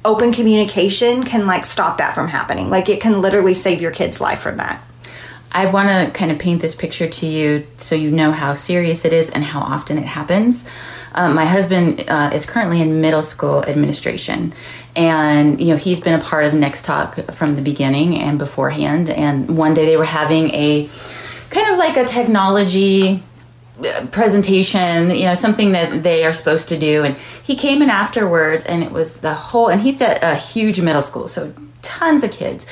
open 0.05 0.33
communication 0.33 1.23
can 1.23 1.47
like 1.47 1.65
stop 1.65 1.99
that 1.99 2.15
from 2.15 2.27
happening. 2.27 2.71
Like 2.71 2.89
it 2.89 3.01
can 3.01 3.21
literally 3.23 3.55
save 3.55 3.81
your 3.81 3.93
kid's 3.93 4.21
life 4.21 4.41
from 4.41 4.57
that. 4.57 4.83
I 5.53 5.67
want 5.67 5.89
to 5.89 6.19
kind 6.19 6.31
of 6.31 6.39
paint 6.39 6.61
this 6.61 6.75
picture 6.75 7.09
to 7.09 7.27
you 7.27 7.67
so 7.77 7.95
you 7.95 8.11
know 8.11 8.33
how 8.33 8.55
serious 8.55 9.05
it 9.05 9.13
is 9.13 9.31
and 9.31 9.43
how 9.43 9.61
often 9.61 9.97
it 9.99 10.05
happens. 10.05 10.67
Um, 11.15 11.35
my 11.35 11.47
husband 11.47 12.05
uh, 12.09 12.31
is 12.35 12.45
currently 12.45 12.83
in 12.83 13.01
middle 13.01 13.23
school 13.23 13.65
administration, 13.65 14.53
and 14.95 15.59
you 15.59 15.69
know 15.69 15.77
he's 15.77 15.99
been 15.99 16.19
a 16.19 16.23
part 16.23 16.45
of 16.45 16.53
Next 16.53 16.85
Talk 16.85 17.17
from 17.33 17.57
the 17.57 17.63
beginning 17.63 18.19
and 18.19 18.39
beforehand. 18.39 19.09
And 19.09 19.57
one 19.57 19.73
day 19.73 19.87
they 19.87 19.97
were 19.97 20.05
having 20.05 20.51
a 20.51 20.91
kind 21.49 21.73
of 21.73 21.79
like 21.79 21.97
a 21.97 22.05
technology 22.05 23.23
uh, 23.83 24.07
presentation, 24.13 25.11
you 25.11 25.25
know, 25.25 25.35
something 25.35 25.73
that 25.73 26.03
they 26.03 26.25
are 26.25 26.35
supposed 26.35 26.69
to 26.69 26.79
do. 26.79 27.03
And 27.05 27.17
he 27.43 27.57
came 27.57 27.81
in 27.81 27.89
afterwards, 27.89 28.67
and 28.67 28.83
it 28.83 28.91
was 28.91 29.19
the 29.19 29.33
whole. 29.33 29.69
And 29.69 29.81
he's 29.81 30.03
at 30.03 30.23
a 30.23 30.35
huge 30.35 30.81
middle 30.83 31.03
school, 31.03 31.29
so 31.29 31.53
tons 31.81 32.25
of 32.25 32.31
kids. 32.31 32.67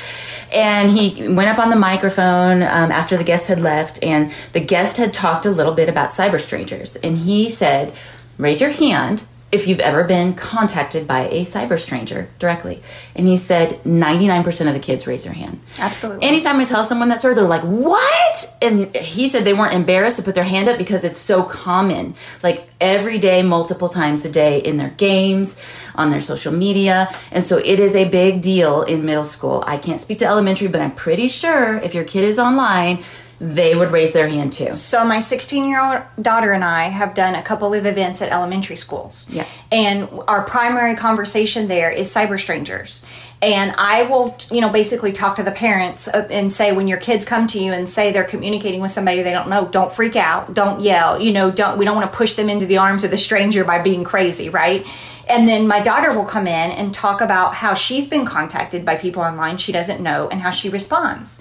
And 0.54 0.90
he 0.90 1.28
went 1.28 1.50
up 1.50 1.58
on 1.58 1.68
the 1.68 1.76
microphone 1.76 2.62
um, 2.62 2.92
after 2.92 3.16
the 3.16 3.24
guest 3.24 3.48
had 3.48 3.60
left, 3.60 4.02
and 4.02 4.32
the 4.52 4.60
guest 4.60 4.98
had 4.98 5.12
talked 5.12 5.44
a 5.44 5.50
little 5.50 5.74
bit 5.74 5.88
about 5.88 6.10
cyber 6.10 6.40
strangers. 6.40 6.94
And 6.96 7.18
he 7.18 7.50
said, 7.50 7.92
"Raise 8.38 8.60
your 8.60 8.70
hand." 8.70 9.24
If 9.52 9.68
you've 9.68 9.80
ever 9.80 10.02
been 10.02 10.34
contacted 10.34 11.06
by 11.06 11.28
a 11.28 11.44
cyber 11.44 11.78
stranger 11.78 12.28
directly. 12.40 12.82
And 13.14 13.24
he 13.26 13.36
said 13.36 13.80
99% 13.84 14.66
of 14.66 14.74
the 14.74 14.80
kids 14.80 15.06
raise 15.06 15.22
their 15.22 15.32
hand. 15.32 15.60
Absolutely. 15.78 16.26
Anytime 16.26 16.58
I 16.58 16.64
tell 16.64 16.82
someone 16.82 17.08
that 17.10 17.20
story, 17.20 17.36
they're 17.36 17.44
like, 17.44 17.62
"What?" 17.62 18.56
And 18.60 18.94
he 18.96 19.28
said 19.28 19.44
they 19.44 19.52
weren't 19.52 19.74
embarrassed 19.74 20.16
to 20.16 20.22
put 20.24 20.34
their 20.34 20.42
hand 20.42 20.68
up 20.68 20.76
because 20.76 21.04
it's 21.04 21.18
so 21.18 21.44
common, 21.44 22.16
like 22.42 22.68
every 22.80 23.18
day, 23.18 23.42
multiple 23.42 23.88
times 23.88 24.24
a 24.24 24.28
day 24.28 24.58
in 24.58 24.76
their 24.76 24.90
games, 24.90 25.56
on 25.94 26.10
their 26.10 26.20
social 26.20 26.52
media, 26.52 27.08
and 27.30 27.44
so 27.44 27.58
it 27.58 27.78
is 27.78 27.94
a 27.94 28.06
big 28.06 28.40
deal 28.40 28.82
in 28.82 29.06
middle 29.06 29.22
school. 29.22 29.62
I 29.66 29.76
can't 29.76 30.00
speak 30.00 30.18
to 30.18 30.26
elementary, 30.26 30.66
but 30.66 30.80
I'm 30.80 30.90
pretty 30.92 31.28
sure 31.28 31.76
if 31.78 31.94
your 31.94 32.04
kid 32.04 32.24
is 32.24 32.40
online, 32.40 33.04
they 33.44 33.74
would 33.74 33.90
raise 33.90 34.14
their 34.14 34.26
hand 34.26 34.54
too. 34.54 34.74
So 34.74 35.04
my 35.04 35.20
16 35.20 35.68
year 35.68 35.80
old 35.80 36.02
daughter 36.20 36.52
and 36.52 36.64
I 36.64 36.84
have 36.84 37.14
done 37.14 37.34
a 37.34 37.42
couple 37.42 37.74
of 37.74 37.84
events 37.84 38.22
at 38.22 38.32
elementary 38.32 38.76
schools. 38.76 39.26
Yeah. 39.28 39.46
And 39.70 40.08
our 40.26 40.42
primary 40.44 40.96
conversation 40.96 41.68
there 41.68 41.90
is 41.90 42.08
cyber 42.12 42.40
strangers. 42.40 43.04
And 43.42 43.74
I 43.76 44.04
will, 44.04 44.34
you 44.50 44.62
know, 44.62 44.70
basically 44.70 45.12
talk 45.12 45.36
to 45.36 45.42
the 45.42 45.50
parents 45.50 46.08
and 46.08 46.50
say 46.50 46.72
when 46.72 46.88
your 46.88 46.96
kids 46.96 47.26
come 47.26 47.46
to 47.48 47.58
you 47.58 47.74
and 47.74 47.86
say 47.86 48.10
they're 48.10 48.24
communicating 48.24 48.80
with 48.80 48.90
somebody 48.90 49.22
they 49.22 49.32
don't 49.32 49.50
know, 49.50 49.68
don't 49.68 49.92
freak 49.92 50.16
out, 50.16 50.54
don't 50.54 50.80
yell, 50.80 51.20
you 51.20 51.30
know, 51.30 51.50
don't 51.50 51.76
we 51.76 51.84
don't 51.84 51.96
want 51.96 52.10
to 52.10 52.16
push 52.16 52.32
them 52.32 52.48
into 52.48 52.64
the 52.64 52.78
arms 52.78 53.04
of 53.04 53.10
the 53.10 53.18
stranger 53.18 53.62
by 53.62 53.82
being 53.82 54.04
crazy, 54.04 54.48
right? 54.48 54.86
And 55.28 55.46
then 55.46 55.68
my 55.68 55.80
daughter 55.80 56.14
will 56.14 56.24
come 56.24 56.46
in 56.46 56.70
and 56.70 56.94
talk 56.94 57.20
about 57.20 57.52
how 57.52 57.74
she's 57.74 58.06
been 58.06 58.24
contacted 58.24 58.86
by 58.86 58.96
people 58.96 59.22
online 59.22 59.58
she 59.58 59.72
doesn't 59.72 60.00
know 60.02 60.28
and 60.28 60.40
how 60.40 60.50
she 60.50 60.70
responds. 60.70 61.40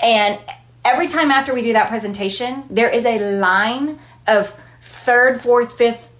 And 0.00 0.38
every 0.84 1.06
time 1.08 1.30
after 1.30 1.52
we 1.54 1.62
do 1.62 1.72
that 1.72 1.88
presentation, 1.88 2.64
there 2.70 2.88
is 2.88 3.04
a 3.06 3.18
line 3.38 3.98
of 4.26 4.54
third, 4.80 5.40
fourth, 5.40 5.76
fifth, 5.76 6.10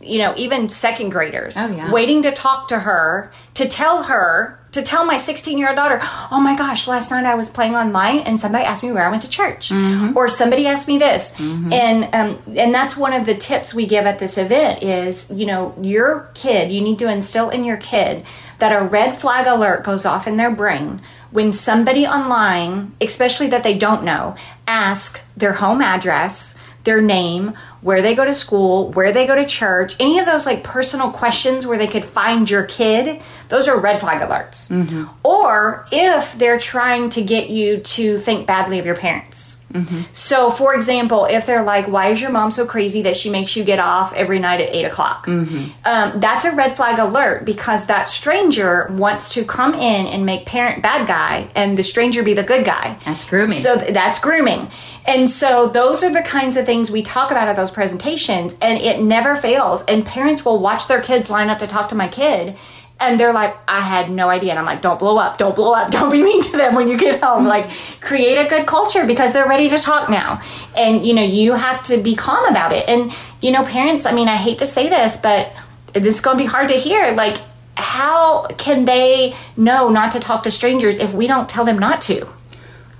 you 0.00 0.18
know, 0.18 0.32
even 0.36 0.68
second 0.68 1.10
graders 1.10 1.56
Oh, 1.56 1.66
yeah. 1.66 1.90
waiting 1.92 2.22
to 2.22 2.30
talk 2.32 2.68
to 2.68 2.80
her 2.80 3.32
to 3.54 3.66
tell 3.66 4.04
her 4.04 4.54
to 4.70 4.82
tell 4.82 5.04
my 5.04 5.16
16 5.16 5.56
year 5.56 5.68
old 5.68 5.76
daughter, 5.76 5.98
oh 6.30 6.38
my 6.40 6.54
gosh, 6.54 6.86
last 6.86 7.10
night 7.10 7.24
I 7.24 7.34
was 7.34 7.48
playing 7.48 7.74
online 7.74 8.18
and 8.20 8.38
somebody 8.38 8.64
asked 8.64 8.82
me 8.84 8.92
where 8.92 9.04
I 9.06 9.10
went 9.10 9.22
to 9.22 9.28
church, 9.30 9.72
or 10.14 10.28
somebody 10.28 10.66
asked 10.66 10.86
me 10.86 10.98
this, 10.98 11.34
and 11.40 12.14
um, 12.14 12.38
and 12.54 12.72
that's 12.74 12.94
one 12.96 13.14
of 13.14 13.24
the 13.24 13.34
tips 13.34 13.72
we 13.74 13.86
give 13.86 14.04
at 14.04 14.18
this 14.18 14.36
event 14.36 14.82
is 14.82 15.30
you 15.34 15.46
know 15.46 15.74
your 15.80 16.28
kid 16.34 16.70
you 16.70 16.80
need 16.82 16.98
to 16.98 17.10
instill 17.10 17.48
in 17.48 17.64
your 17.64 17.78
kid 17.78 18.24
that 18.58 18.70
a 18.70 18.84
red 18.84 19.16
flag 19.16 19.46
alert 19.46 19.82
goes 19.84 20.04
off 20.04 20.26
in 20.28 20.36
their 20.36 20.50
brain 20.50 21.00
when 21.30 21.52
somebody 21.52 22.06
online, 22.06 22.92
especially 23.00 23.48
that 23.48 23.62
they 23.62 23.76
don't 23.76 24.04
know, 24.04 24.34
ask 24.66 25.20
their 25.36 25.54
home 25.54 25.82
address, 25.82 26.56
their 26.84 27.00
name, 27.02 27.54
where 27.80 28.02
they 28.02 28.14
go 28.14 28.24
to 28.24 28.34
school, 28.34 28.90
where 28.92 29.12
they 29.12 29.26
go 29.26 29.34
to 29.34 29.46
church, 29.46 29.94
any 30.00 30.18
of 30.18 30.26
those 30.26 30.46
like 30.46 30.64
personal 30.64 31.10
questions 31.10 31.66
where 31.66 31.78
they 31.78 31.86
could 31.86 32.04
find 32.04 32.50
your 32.50 32.64
kid, 32.64 33.20
those 33.48 33.68
are 33.68 33.78
red 33.78 34.00
flag 34.00 34.20
alerts. 34.20 34.68
Mm-hmm. 34.68 35.04
Or 35.22 35.86
if 35.92 36.36
they're 36.38 36.58
trying 36.58 37.10
to 37.10 37.22
get 37.22 37.50
you 37.50 37.78
to 37.78 38.18
think 38.18 38.46
badly 38.46 38.78
of 38.78 38.86
your 38.86 38.96
parents. 38.96 39.64
Mm-hmm. 39.72 40.00
So, 40.12 40.48
for 40.48 40.74
example, 40.74 41.26
if 41.26 41.44
they're 41.44 41.62
like, 41.62 41.88
"Why 41.88 42.08
is 42.08 42.22
your 42.22 42.30
mom 42.30 42.50
so 42.50 42.64
crazy 42.64 43.02
that 43.02 43.16
she 43.16 43.28
makes 43.28 43.54
you 43.54 43.64
get 43.64 43.78
off 43.78 44.14
every 44.14 44.38
night 44.38 44.62
at 44.62 44.74
eight 44.74 44.84
o'clock?" 44.84 45.26
Mm-hmm. 45.26 45.70
Um, 45.84 46.20
that's 46.20 46.46
a 46.46 46.52
red 46.52 46.74
flag 46.74 46.98
alert 46.98 47.44
because 47.44 47.86
that 47.86 48.08
stranger 48.08 48.88
wants 48.92 49.28
to 49.34 49.44
come 49.44 49.74
in 49.74 50.06
and 50.06 50.24
make 50.24 50.46
parent 50.46 50.82
bad 50.82 51.06
guy, 51.06 51.50
and 51.54 51.76
the 51.76 51.82
stranger 51.82 52.22
be 52.22 52.32
the 52.32 52.42
good 52.42 52.64
guy. 52.64 52.98
That's 53.04 53.26
grooming. 53.26 53.58
So 53.58 53.78
th- 53.78 53.92
that's 53.92 54.18
grooming. 54.18 54.68
And 55.06 55.28
so 55.28 55.68
those 55.68 56.02
are 56.04 56.12
the 56.12 56.22
kinds 56.22 56.56
of 56.56 56.66
things 56.66 56.90
we 56.90 57.02
talk 57.02 57.30
about 57.30 57.48
at 57.48 57.56
those 57.56 57.67
presentations, 57.70 58.56
and 58.60 58.80
it 58.80 59.00
never 59.00 59.36
fails. 59.36 59.84
And 59.84 60.04
parents 60.04 60.44
will 60.44 60.58
watch 60.58 60.88
their 60.88 61.00
kids 61.00 61.30
line 61.30 61.50
up 61.50 61.58
to 61.60 61.66
talk 61.66 61.88
to 61.90 61.94
my 61.94 62.08
kid. 62.08 62.56
And 63.00 63.18
they're 63.18 63.32
like, 63.32 63.56
I 63.68 63.80
had 63.80 64.10
no 64.10 64.28
idea. 64.28 64.50
And 64.50 64.58
I'm 64.58 64.64
like, 64.64 64.82
don't 64.82 64.98
blow 64.98 65.18
up, 65.18 65.38
don't 65.38 65.54
blow 65.54 65.72
up, 65.72 65.90
don't 65.92 66.10
be 66.10 66.22
mean 66.22 66.42
to 66.42 66.56
them 66.56 66.74
when 66.74 66.88
you 66.88 66.96
get 66.96 67.22
home. 67.22 67.46
Like, 67.46 67.70
create 68.00 68.36
a 68.38 68.48
good 68.48 68.66
culture 68.66 69.06
because 69.06 69.32
they're 69.32 69.48
ready 69.48 69.68
to 69.68 69.78
talk 69.78 70.10
now. 70.10 70.40
And, 70.76 71.06
you 71.06 71.14
know, 71.14 71.22
you 71.22 71.54
have 71.54 71.82
to 71.84 71.98
be 72.02 72.16
calm 72.16 72.44
about 72.46 72.72
it. 72.72 72.88
And, 72.88 73.12
you 73.40 73.50
know, 73.50 73.64
parents, 73.64 74.04
I 74.04 74.12
mean, 74.12 74.28
I 74.28 74.36
hate 74.36 74.58
to 74.58 74.66
say 74.66 74.88
this, 74.88 75.16
but 75.16 75.52
this 75.92 76.16
is 76.16 76.20
going 76.20 76.36
to 76.36 76.42
be 76.42 76.48
hard 76.48 76.68
to 76.68 76.74
hear. 76.74 77.12
Like, 77.12 77.38
how 77.76 78.46
can 78.58 78.84
they 78.84 79.34
know 79.56 79.88
not 79.88 80.10
to 80.12 80.20
talk 80.20 80.42
to 80.42 80.50
strangers 80.50 80.98
if 80.98 81.12
we 81.12 81.26
don't 81.26 81.48
tell 81.48 81.64
them 81.64 81.78
not 81.78 82.00
to? 82.02 82.26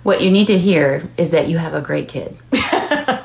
What 0.04 0.22
you 0.22 0.30
need 0.30 0.46
to 0.46 0.56
hear 0.56 1.08
is 1.16 1.32
that 1.32 1.48
you 1.48 1.58
have 1.58 1.74
a 1.74 1.80
great 1.80 2.08
kid. 2.08 2.36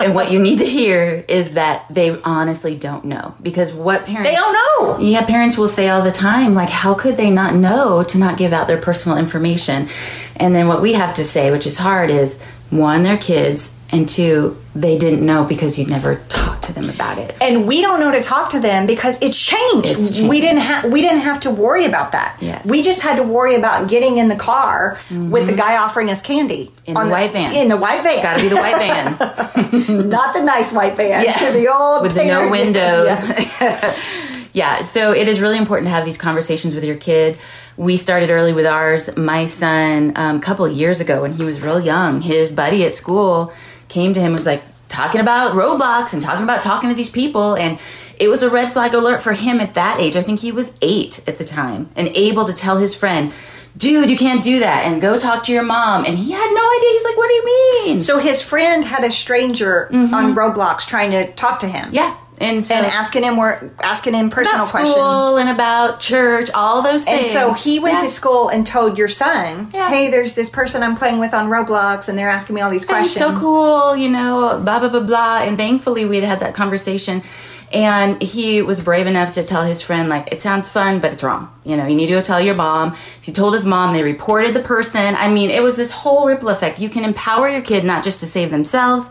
And 0.04 0.16
what 0.16 0.32
you 0.32 0.40
need 0.40 0.60
to 0.60 0.66
hear 0.66 1.24
is 1.28 1.52
that 1.52 1.86
they 1.90 2.22
honestly 2.22 2.76
don't 2.76 3.06
know. 3.06 3.36
Because 3.42 3.74
what 3.74 4.06
parents 4.06 4.30
They 4.30 4.36
don't 4.36 4.54
know. 4.54 5.00
Yeah, 5.00 5.26
parents 5.26 5.58
will 5.58 5.68
say 5.68 5.90
all 5.90 6.02
the 6.02 6.12
time, 6.12 6.54
like, 6.54 6.70
how 6.70 6.94
could 6.94 7.18
they 7.18 7.30
not 7.30 7.56
know 7.56 8.04
to 8.04 8.18
not 8.18 8.38
give 8.38 8.54
out 8.54 8.68
their 8.68 8.78
personal 8.78 9.18
information? 9.18 9.88
And 10.36 10.54
then 10.54 10.68
what 10.68 10.82
we 10.82 10.94
have 10.94 11.14
to 11.16 11.24
say, 11.24 11.52
which 11.52 11.66
is 11.66 11.78
hard, 11.78 12.10
is 12.10 12.40
one, 12.70 13.04
they're 13.04 13.18
kids, 13.18 13.74
and 13.92 14.08
two, 14.10 14.58
they 14.76 14.98
didn't 14.98 15.26
know 15.26 15.44
because 15.44 15.78
you 15.78 15.86
never 15.86 16.16
talked 16.30 16.64
to 16.66 16.74
them 16.74 16.90
about 16.90 17.18
it. 17.20 17.36
and 17.42 17.68
we 17.68 17.82
don't 17.82 18.00
know 18.00 18.10
to 18.12 18.22
talk 18.22 18.50
to 18.50 18.60
them 18.60 18.86
because 18.88 19.22
it's 19.22 19.40
changed. 19.40 19.90
It's 19.92 20.20
We 20.22 20.40
didn't 20.42 20.62
have 20.62 20.92
we 20.92 21.02
didn't 21.02 21.20
have 21.22 21.40
to 21.42 21.52
worry 21.52 21.86
about 21.86 22.12
that. 22.14 22.38
Yes. 22.42 22.66
We 22.66 22.82
just 22.82 23.02
had 23.02 23.16
to 23.18 23.24
worry 23.24 23.56
about 23.56 23.90
getting 23.90 24.18
in 24.18 24.28
the 24.30 24.36
car 24.36 25.00
with 25.12 25.48
the 25.48 25.56
guy 25.56 25.78
offering 25.78 26.10
us 26.10 26.22
candy 26.22 26.72
Mm-hmm. 26.86 26.98
In 26.98 27.08
the 27.08 27.14
white 27.14 27.32
van. 27.32 27.56
In 27.56 27.68
the 27.70 27.78
white 27.78 28.04
van, 28.04 28.22
Got 28.22 28.36
to 28.38 28.42
be 28.42 28.50
the 28.50 28.58
white 28.58 28.78
van. 28.78 30.10
not 30.10 30.34
the 30.36 30.44
nice 30.44 30.74
white 30.74 30.96
van. 30.98 31.24
Yeah. 31.24 31.52
the 31.60 31.68
old 31.74 32.02
With 32.04 32.14
the 32.14 32.26
no 32.26 32.50
windows. 32.50 33.06
Yes. 33.08 34.00
Yeah, 34.54 34.84
so 34.84 35.14
it 35.14 35.28
is 35.28 35.42
really 35.42 35.58
important 35.58 35.88
to 35.88 35.92
have 35.92 36.06
these 36.06 36.18
conversations 36.18 36.76
with 36.76 36.84
your 36.84 36.96
kid. 36.96 37.40
We 37.76 37.98
started 37.98 38.30
early 38.30 38.54
with 38.54 38.68
ours. 38.68 39.10
My 39.18 39.46
son, 39.46 40.14
um, 40.16 40.38
a 40.38 40.40
couple 40.42 40.64
of 40.66 40.74
years 40.74 41.00
ago 41.00 41.24
when 41.24 41.34
he 41.34 41.44
was 41.44 41.60
real 41.60 41.80
young, 41.80 42.22
his 42.22 42.52
buddy 42.52 42.86
at 42.86 42.94
school 42.94 43.52
came 43.94 44.14
to 44.14 44.20
him 44.20 44.34
was 44.34 44.46
like 44.46 44.64
talking 44.90 45.22
about 45.22 45.54
Roblox 45.54 46.14
and 46.14 46.22
talking 46.22 46.44
about 46.44 46.62
talking 46.62 46.90
to 46.90 46.96
these 46.96 47.10
people. 47.10 47.56
And 47.56 47.80
it 48.20 48.28
was 48.28 48.44
a 48.44 48.50
red 48.50 48.74
flag 48.74 48.94
alert 48.94 49.22
for 49.22 49.34
him 49.34 49.60
at 49.60 49.74
that 49.76 50.00
age. 50.00 50.16
I 50.16 50.24
think 50.24 50.40
he 50.40 50.52
was 50.52 50.72
eight 50.82 51.22
at 51.28 51.38
the 51.38 51.44
time 51.44 51.90
and 51.96 52.10
able 52.10 52.46
to 52.46 52.54
tell 52.54 52.78
his 52.78 52.96
friend, 52.96 53.34
dude, 53.78 54.10
you 54.10 54.18
can't 54.18 54.44
do 54.44 54.60
that 54.60 54.86
and 54.86 55.02
go 55.02 55.18
talk 55.18 55.44
to 55.44 55.52
your 55.52 55.64
mom. 55.64 56.06
And 56.06 56.18
he 56.18 56.32
had 56.32 56.52
no 56.54 56.78
idea. 56.78 56.90
He's 56.92 57.04
like, 57.06 57.18
what 57.18 57.28
do 57.28 57.34
you 57.34 57.46
mean? 57.86 58.02
So 58.02 58.20
his 58.20 58.42
friend 58.42 58.84
had 58.84 59.04
a 59.04 59.12
stranger 59.12 59.90
on 60.14 60.36
Roblox 60.36 60.86
trying 60.88 61.12
to 61.12 61.32
talk 61.34 61.60
to 61.60 61.68
him. 61.68 61.86
Mm-hmm. 61.86 61.96
yeah. 61.96 62.18
And 62.44 62.64
so 62.66 62.76
And 62.76 62.86
asking 62.86 63.24
him 63.24 63.38
where 63.38 63.72
asking 63.82 64.14
him 64.14 64.30
personal 64.30 64.58
about 64.60 64.68
school 64.68 64.82
questions. 64.82 65.40
and 65.40 65.50
about 65.50 66.00
church, 66.00 66.50
all 66.54 66.82
those 66.82 67.06
things. 67.06 67.26
And 67.26 67.34
so 67.34 67.54
he 67.54 67.80
went 67.80 68.00
Yeah. 68.00 68.04
to 68.04 68.10
school 68.10 68.50
and 68.50 68.66
told 68.68 68.98
your 68.98 69.08
son, 69.08 69.70
Yeah. 69.74 69.90
"Hey, 69.90 70.10
there's 70.10 70.34
this 70.34 70.50
person 70.50 70.84
I'm 70.84 70.96
playing 70.96 71.20
with 71.20 71.34
on 71.34 71.50
Roblox, 71.50 72.08
and 72.10 72.18
they're 72.18 72.30
asking 72.30 72.56
me 72.56 72.62
all 72.62 72.70
these 72.70 72.86
questions." 72.86 73.18
so 73.18 73.40
cool, 73.40 73.96
you 73.96 74.10
know, 74.10 74.60
blah 74.64 74.80
blah 74.80 74.90
blah 74.90 75.00
blah. 75.02 75.42
And 75.44 75.58
thankfully, 75.58 76.06
we 76.06 76.18
had 76.18 76.26
had 76.26 76.40
that 76.42 76.54
conversation, 76.54 77.24
and 77.72 78.22
he 78.22 78.62
was 78.62 78.80
brave 78.80 79.08
enough 79.08 79.32
to 79.34 79.44
tell 79.44 79.64
his 79.64 79.82
friend, 79.82 80.08
like, 80.08 80.28
it 80.32 80.40
sounds 80.42 80.70
fun, 80.70 81.00
but 81.00 81.12
it's 81.14 81.24
wrong. 81.24 81.50
You 81.64 81.76
know, 81.78 81.88
you 81.88 81.96
need 81.96 82.08
to 82.08 82.14
go 82.14 82.22
tell 82.22 82.40
your 82.42 82.54
mom. 82.56 82.96
He 83.20 83.32
told 83.32 83.54
his 83.56 83.66
mom. 83.66 83.94
They 83.94 84.04
reported 84.04 84.54
the 84.54 84.60
person. 84.60 85.16
I 85.16 85.28
mean, 85.30 85.50
it 85.50 85.64
was 85.64 85.76
this 85.76 85.90
whole 85.92 86.28
ripple 86.28 86.50
effect. 86.50 86.80
You 86.80 86.90
can 86.90 87.04
empower 87.04 87.50
your 87.50 87.62
kid 87.62 87.84
not 87.84 88.04
just 88.04 88.20
to 88.20 88.28
save 88.28 88.52
themselves, 88.52 89.10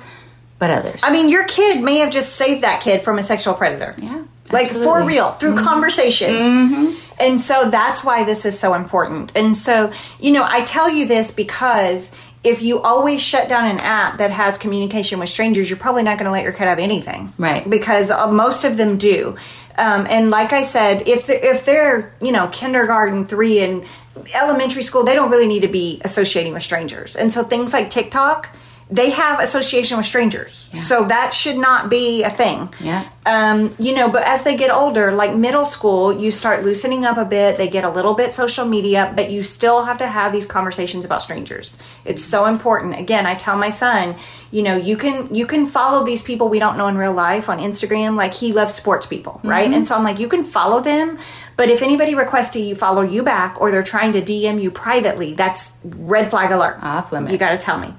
but 0.62 0.70
others. 0.70 1.00
I 1.02 1.10
mean, 1.10 1.28
your 1.28 1.42
kid 1.42 1.82
may 1.82 1.96
have 1.96 2.12
just 2.12 2.34
saved 2.34 2.62
that 2.62 2.80
kid 2.80 3.02
from 3.02 3.18
a 3.18 3.22
sexual 3.24 3.52
predator. 3.52 3.96
Yeah, 3.98 4.22
Like 4.52 4.68
for 4.68 4.76
absolutely. 4.76 5.00
Mm-hmm. 5.00 5.08
real, 5.08 5.30
through 5.32 5.56
conversation. 5.56 6.96
And 7.18 7.40
so 7.40 7.68
that's 7.68 8.04
why 8.04 8.22
this 8.22 8.46
is 8.46 8.56
so 8.56 8.74
important. 8.74 9.36
And 9.36 9.56
so, 9.56 9.92
you 10.20 10.30
know, 10.30 10.46
I 10.48 10.62
tell 10.62 10.88
you 10.88 11.04
this 11.04 11.32
because 11.32 12.14
if 12.44 12.62
you 12.62 12.80
always 12.80 13.20
shut 13.20 13.48
down 13.48 13.66
an 13.66 13.80
app 13.80 14.18
that 14.18 14.30
has 14.30 14.56
communication 14.56 15.18
with 15.18 15.30
strangers, 15.30 15.68
you're 15.68 15.80
probably 15.80 16.04
not 16.04 16.16
going 16.16 16.26
to 16.26 16.30
let 16.30 16.44
your 16.44 16.52
kid 16.52 16.68
have 16.68 16.78
anything. 16.78 17.32
Right. 17.38 17.68
Because 17.68 18.12
uh, 18.12 18.30
most 18.30 18.62
of 18.62 18.76
them 18.76 18.98
do. 18.98 19.36
Um, 19.78 20.06
and 20.08 20.30
like 20.30 20.52
I 20.52 20.62
said, 20.62 21.08
if 21.08 21.26
they're, 21.26 21.44
if 21.44 21.64
they're, 21.64 22.14
you 22.22 22.30
know, 22.30 22.46
kindergarten, 22.52 23.26
three, 23.26 23.58
and 23.58 23.84
elementary 24.32 24.82
school, 24.82 25.02
they 25.02 25.16
don't 25.16 25.30
really 25.30 25.48
need 25.48 25.62
to 25.62 25.68
be 25.68 26.00
associating 26.04 26.52
with 26.52 26.62
strangers. 26.62 27.16
And 27.16 27.32
so 27.32 27.42
things 27.42 27.72
like 27.72 27.90
TikTok, 27.90 28.54
they 28.92 29.10
have 29.10 29.40
association 29.40 29.96
with 29.96 30.06
strangers. 30.06 30.70
So 30.74 31.04
that 31.06 31.32
should 31.32 31.56
not 31.56 31.88
be 31.88 32.22
a 32.22 32.30
thing. 32.30 32.72
Yeah. 32.78 33.08
Um, 33.24 33.72
you 33.78 33.94
know, 33.94 34.10
but 34.10 34.26
as 34.26 34.42
they 34.42 34.56
get 34.56 34.70
older, 34.70 35.12
like 35.12 35.36
middle 35.36 35.64
school, 35.64 36.12
you 36.12 36.32
start 36.32 36.64
loosening 36.64 37.04
up 37.04 37.16
a 37.16 37.24
bit. 37.24 37.56
They 37.56 37.68
get 37.68 37.84
a 37.84 37.90
little 37.90 38.14
bit 38.14 38.32
social 38.32 38.64
media, 38.64 39.12
but 39.14 39.30
you 39.30 39.44
still 39.44 39.84
have 39.84 39.98
to 39.98 40.06
have 40.08 40.32
these 40.32 40.44
conversations 40.44 41.04
about 41.04 41.22
strangers. 41.22 41.80
It's 42.04 42.24
so 42.24 42.46
important. 42.46 42.98
Again, 42.98 43.24
I 43.24 43.34
tell 43.36 43.56
my 43.56 43.70
son, 43.70 44.16
you 44.50 44.62
know, 44.62 44.76
you 44.76 44.96
can 44.96 45.32
you 45.32 45.46
can 45.46 45.66
follow 45.66 46.04
these 46.04 46.20
people 46.20 46.48
we 46.48 46.58
don't 46.58 46.76
know 46.76 46.88
in 46.88 46.98
real 46.98 47.12
life 47.12 47.48
on 47.48 47.60
Instagram. 47.60 48.16
Like 48.16 48.34
he 48.34 48.52
loves 48.52 48.74
sports 48.74 49.06
people, 49.06 49.40
right? 49.44 49.70
And 49.72 49.86
so 49.86 49.94
I'm 49.94 50.02
like, 50.02 50.18
you 50.18 50.28
can 50.28 50.42
follow 50.42 50.80
them, 50.80 51.16
but 51.56 51.70
if 51.70 51.80
anybody 51.80 52.16
requests 52.16 52.50
to 52.50 52.60
you 52.60 52.74
follow 52.74 53.02
you 53.02 53.22
back 53.22 53.60
or 53.60 53.70
they're 53.70 53.84
trying 53.84 54.12
to 54.12 54.20
DM 54.20 54.60
you 54.60 54.70
privately, 54.72 55.34
that's 55.34 55.76
red 55.84 56.28
flag 56.28 56.50
alert. 56.50 56.78
Off 56.82 57.12
limits. 57.12 57.32
You 57.32 57.38
got 57.38 57.56
to 57.56 57.58
tell 57.58 57.78
me. 57.78 57.94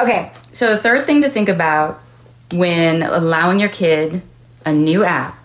Okay. 0.00 0.30
So 0.52 0.70
the 0.70 0.78
third 0.78 1.04
thing 1.04 1.22
to 1.22 1.28
think 1.28 1.48
about 1.48 2.00
when 2.52 3.02
allowing 3.02 3.58
your 3.58 3.68
kid 3.68 4.22
a 4.68 4.72
new 4.72 5.02
app 5.04 5.38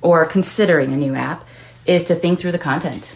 or 0.00 0.24
considering 0.24 0.92
a 0.92 0.96
new 0.96 1.14
app 1.14 1.44
is 1.84 2.04
to 2.04 2.14
think 2.14 2.38
through 2.38 2.52
the 2.52 2.58
content. 2.58 3.14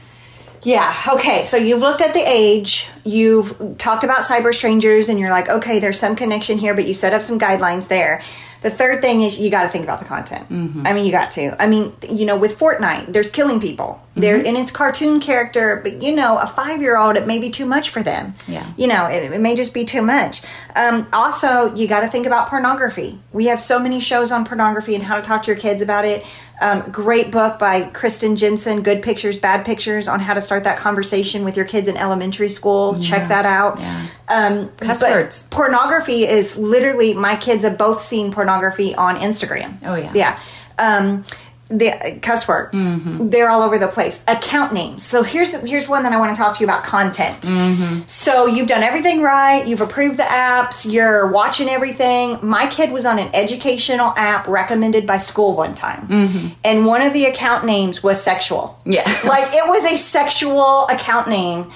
Yeah. 0.62 0.94
Okay. 1.14 1.44
So 1.44 1.57
you've 1.57 1.81
looked 1.81 2.01
at 2.01 2.14
the 2.14 2.20
age, 2.20 2.88
you've 3.05 3.77
talked 3.79 4.05
about 4.05 4.20
cyber 4.20 4.55
strangers, 4.55 5.09
and 5.09 5.18
you're 5.18 5.31
like, 5.31 5.48
okay, 5.48 5.81
there's 5.81 5.98
some 5.98 6.14
connection 6.14 6.59
here, 6.59 6.75
but 6.75 6.87
you 6.87 6.94
set 6.94 7.12
up 7.12 7.22
some 7.22 7.38
guidelines 7.38 7.88
there. 7.88 8.22
The 8.62 8.70
third 8.70 9.03
thing 9.03 9.22
is 9.22 9.38
you 9.38 9.51
got 9.51 9.64
to 9.64 9.68
think 9.68 9.85
about 9.85 10.01
the 10.01 10.07
content. 10.07 10.46
I 10.87 10.92
mean, 10.92 11.05
you 11.05 11.12
got 11.12 11.31
to. 11.33 11.61
I 11.61 11.66
mean, 11.66 11.92
you 12.09 12.25
know, 12.25 12.37
with 12.37 12.59
Fortnite, 12.59 13.12
there's 13.12 13.31
killing 13.31 13.61
people. 13.61 14.01
There, 14.14 14.37
and 14.37 14.59
it's 14.59 14.70
cartoon 14.70 15.20
character, 15.20 15.81
but 15.83 16.03
you 16.03 16.14
know, 16.14 16.37
a 16.37 16.46
five 16.46 16.83
year 16.83 16.98
old, 16.98 17.16
it 17.16 17.27
may 17.27 17.38
be 17.38 17.48
too 17.51 17.64
much 17.64 17.88
for 17.88 18.03
them. 18.03 18.35
Yeah. 18.46 18.70
You 18.77 18.87
know, 18.87 19.07
it, 19.07 19.33
it 19.33 19.40
may 19.40 19.57
just 19.57 19.72
be 19.72 19.87
too 19.87 20.03
much. 20.03 20.42
Um, 20.77 21.07
also, 21.14 21.75
you 21.75 21.88
got 21.88 22.01
to 22.01 22.09
think 22.09 22.27
about 22.27 22.51
pornography. 22.51 23.18
We 23.33 23.46
have 23.46 23.59
so 23.59 23.79
many 23.79 24.01
shows 24.01 24.31
on 24.31 24.44
pornography 24.44 24.94
and 24.94 25.03
how 25.03 25.16
to 25.16 25.22
talk 25.22 25.42
to 25.44 25.51
your 25.51 25.59
kids 25.59 25.81
about 25.81 26.05
it. 26.05 26.27
Um, 26.61 26.83
great 26.92 27.31
book 27.33 27.59
by 27.59 27.85
Kristen 27.85 28.37
Jenson, 28.37 28.83
Good 28.83 29.03
Pictures, 29.03 29.38
Bad 29.38 29.64
Pictures, 29.64 30.07
on 30.07 30.20
how 30.20 30.35
to 30.35 30.40
start 30.40 30.64
that 30.64 30.79
conversation 30.79 31.42
with 31.42 31.57
your 31.57 31.64
kids 31.64 31.88
in 31.88 31.96
elementary 31.96 32.51
school. 32.51 33.01
Check 33.01 33.29
that 33.29 33.46
out. 33.46 33.81
Yeah. 33.81 34.07
Um, 34.33 34.71
Cuss 34.81 35.03
words. 35.03 35.42
Pornography 35.51 36.25
is 36.27 36.57
literally, 36.57 37.14
my 37.14 37.37
kids 37.37 37.64
have 37.64 37.77
both 37.79 38.03
seen 38.03 38.33
pornography 38.33 38.95
on 38.95 39.16
Instagram. 39.16 39.79
Oh, 39.85 39.95
yeah. 39.95 40.11
Yeah. 40.14 40.38
Um, 40.79 41.25
the 41.68 42.18
cuss 42.21 42.47
words 42.47 42.77
Mm-hmm. 42.79 43.31
they're 43.31 43.49
all 43.49 43.62
over 43.62 43.79
the 43.79 43.88
place 43.88 44.23
account 44.29 44.75
names 44.75 45.03
so 45.03 45.23
here's 45.23 45.53
here's 45.66 45.88
one 45.88 46.03
that 46.03 46.12
i 46.12 46.18
want 46.18 46.37
to 46.37 46.38
talk 46.38 46.55
to 46.55 46.61
you 46.61 46.66
about 46.66 46.85
content 46.85 47.40
Mm-hmm. 47.45 48.01
so 48.05 48.45
you've 48.45 48.68
done 48.68 48.83
everything 48.83 49.23
right 49.23 49.66
you've 49.66 49.81
approved 49.81 50.18
the 50.18 50.23
apps 50.25 50.85
you're 50.92 51.29
watching 51.33 51.71
everything 51.71 52.38
my 52.42 52.66
kid 52.66 52.92
was 52.92 53.07
on 53.07 53.18
an 53.18 53.31
educational 53.33 54.12
app 54.18 54.47
recommended 54.49 55.07
by 55.07 55.16
school 55.16 55.57
one 55.57 55.75
time 55.75 56.07
Mm-hmm. 56.09 56.49
and 56.62 56.85
one 56.85 57.01
of 57.01 57.14
the 57.14 57.25
account 57.25 57.64
names 57.64 58.03
was 58.03 58.23
sexual 58.23 58.79
Yeah. 58.85 59.05
like 59.25 59.45
it 59.55 59.66
was 59.66 59.87
a 59.87 59.97
sexual 59.97 60.87
account 60.88 61.27
name 61.29 61.71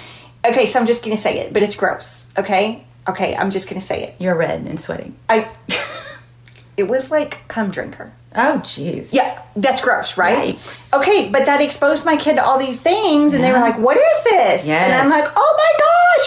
okay 0.48 0.66
so 0.66 0.78
i'm 0.80 0.86
just 0.86 1.02
gonna 1.04 1.16
say 1.16 1.38
it 1.40 1.52
but 1.52 1.62
it's 1.62 1.76
gross 1.76 2.30
okay 2.38 2.84
okay 3.08 3.34
i'm 3.36 3.50
just 3.50 3.68
gonna 3.68 3.80
say 3.80 4.02
it 4.04 4.14
You're 4.18 4.36
red 4.36 4.60
and 4.66 4.78
sweating. 4.80 5.16
i 5.28 5.48
it 6.76 6.84
was 6.84 7.10
like 7.10 7.46
cum 7.48 7.70
drinker 7.70 8.12
Oh, 8.38 8.60
jeez. 8.62 9.14
yeah, 9.14 9.40
that's 9.56 9.80
gross, 9.80 10.18
right? 10.18 10.56
Yikes. 10.56 10.92
Okay, 11.00 11.30
but 11.30 11.46
that 11.46 11.62
exposed 11.62 12.04
my 12.04 12.18
kid 12.18 12.34
to 12.34 12.44
all 12.44 12.58
these 12.58 12.82
things, 12.82 13.32
and 13.32 13.42
they 13.42 13.50
were 13.50 13.60
like, 13.60 13.78
"What 13.78 13.96
is 13.96 14.24
this?" 14.24 14.68
And 14.68 14.92
I'm 14.92 15.08
like, 15.08 15.24
"Oh 15.34 15.54
my 15.56 15.72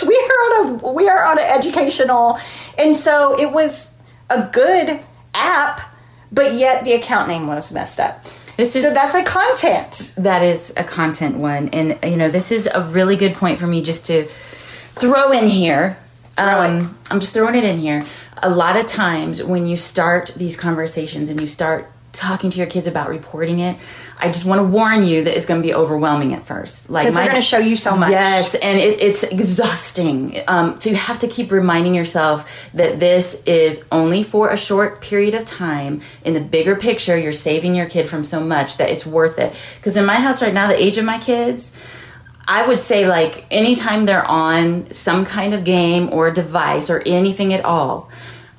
gosh, 0.02 0.10
we 0.10 0.16
are 0.16 0.42
on 0.66 0.80
a 0.90 0.92
we 0.92 1.08
are 1.08 1.24
on 1.24 1.38
an 1.38 1.46
educational," 1.46 2.40
and 2.80 2.98
so 2.98 3.40
it 3.40 3.52
was 3.52 3.96
a 4.32 4.42
good 4.52 5.00
app, 5.36 5.82
but 6.32 6.56
yet 6.56 6.84
the 6.84 6.94
account 6.94 7.28
name 7.28 7.46
was 7.46 7.72
messed 7.72 8.00
up. 8.00 8.26
This 8.60 8.76
is- 8.76 8.84
so 8.84 8.94
that's 8.94 9.16
a 9.16 9.24
content. 9.24 10.12
That 10.18 10.42
is 10.44 10.74
a 10.76 10.84
content 10.84 11.38
one. 11.38 11.70
And, 11.72 11.98
you 12.04 12.18
know, 12.18 12.30
this 12.30 12.52
is 12.52 12.68
a 12.74 12.82
really 12.82 13.16
good 13.16 13.36
point 13.36 13.58
for 13.58 13.68
me 13.68 13.82
just 13.82 14.04
to 14.08 14.26
throw 14.96 15.32
in 15.32 15.48
here. 15.48 15.96
Um, 16.38 16.98
I'm 17.10 17.22
just 17.22 17.34
throwing 17.34 17.56
it 17.56 17.64
in 17.64 17.78
here. 17.78 18.06
A 18.44 18.50
lot 18.50 18.76
of 18.76 18.86
times 18.86 19.42
when 19.42 19.66
you 19.66 19.78
start 19.78 20.32
these 20.36 20.58
conversations 20.58 21.30
and 21.30 21.40
you 21.40 21.48
start 21.48 21.90
talking 22.12 22.50
to 22.52 22.58
your 22.58 22.68
kids 22.68 22.88
about 22.88 23.10
reporting 23.10 23.60
it, 23.60 23.78
I 24.18 24.28
just 24.28 24.44
want 24.46 24.60
to 24.60 24.64
warn 24.64 25.04
you 25.06 25.24
that 25.24 25.36
it's 25.36 25.46
going 25.46 25.62
to 25.62 25.68
be 25.68 25.74
overwhelming 25.74 26.34
at 26.34 26.44
first. 26.46 26.90
Like 26.90 27.06
'Cause 27.06 27.14
they're 27.16 27.28
gonna 27.28 27.42
show 27.42 27.60
you 27.60 27.76
so 27.76 27.96
much. 27.96 28.12
Yes, 28.12 28.56
and 28.56 28.78
it, 28.80 29.02
it's 29.02 29.24
exhausting 29.24 30.40
um, 30.48 30.78
to 30.80 30.96
have 30.96 31.20
to 31.20 31.28
keep 31.28 31.52
reminding 31.52 31.94
yourself 31.96 32.70
that 32.74 33.00
this 33.00 33.42
is 33.46 33.86
only 33.92 34.24
for 34.24 34.50
a 34.50 34.58
short 34.58 35.02
period 35.02 35.36
of 35.36 35.46
time. 35.46 36.02
In 36.26 36.34
the 36.34 36.40
bigger 36.42 36.76
picture, 36.76 37.18
you're 37.18 37.32
saving 37.32 37.76
your 37.76 37.86
kid 37.86 38.10
from 38.10 38.24
so 38.24 38.40
much 38.42 38.78
that 38.78 38.90
it's 38.90 39.06
worth 39.06 39.38
it. 39.40 39.54
Because 39.78 39.96
in 39.96 40.06
my 40.06 40.16
house 40.16 40.42
right 40.42 40.54
now, 40.54 40.68
the 40.68 40.82
age 40.82 40.98
of 40.98 41.06
my 41.06 41.20
kids, 41.20 41.72
I 42.48 42.66
would 42.66 42.82
say 42.82 43.08
like 43.08 43.46
anytime 43.52 44.06
they're 44.06 44.30
on 44.30 44.92
some 44.92 45.26
kind 45.26 45.54
of 45.54 45.64
game 45.64 46.10
or 46.12 46.32
device 46.32 46.90
or 46.90 47.04
anything 47.06 47.54
at 47.54 47.64
all, 47.64 48.10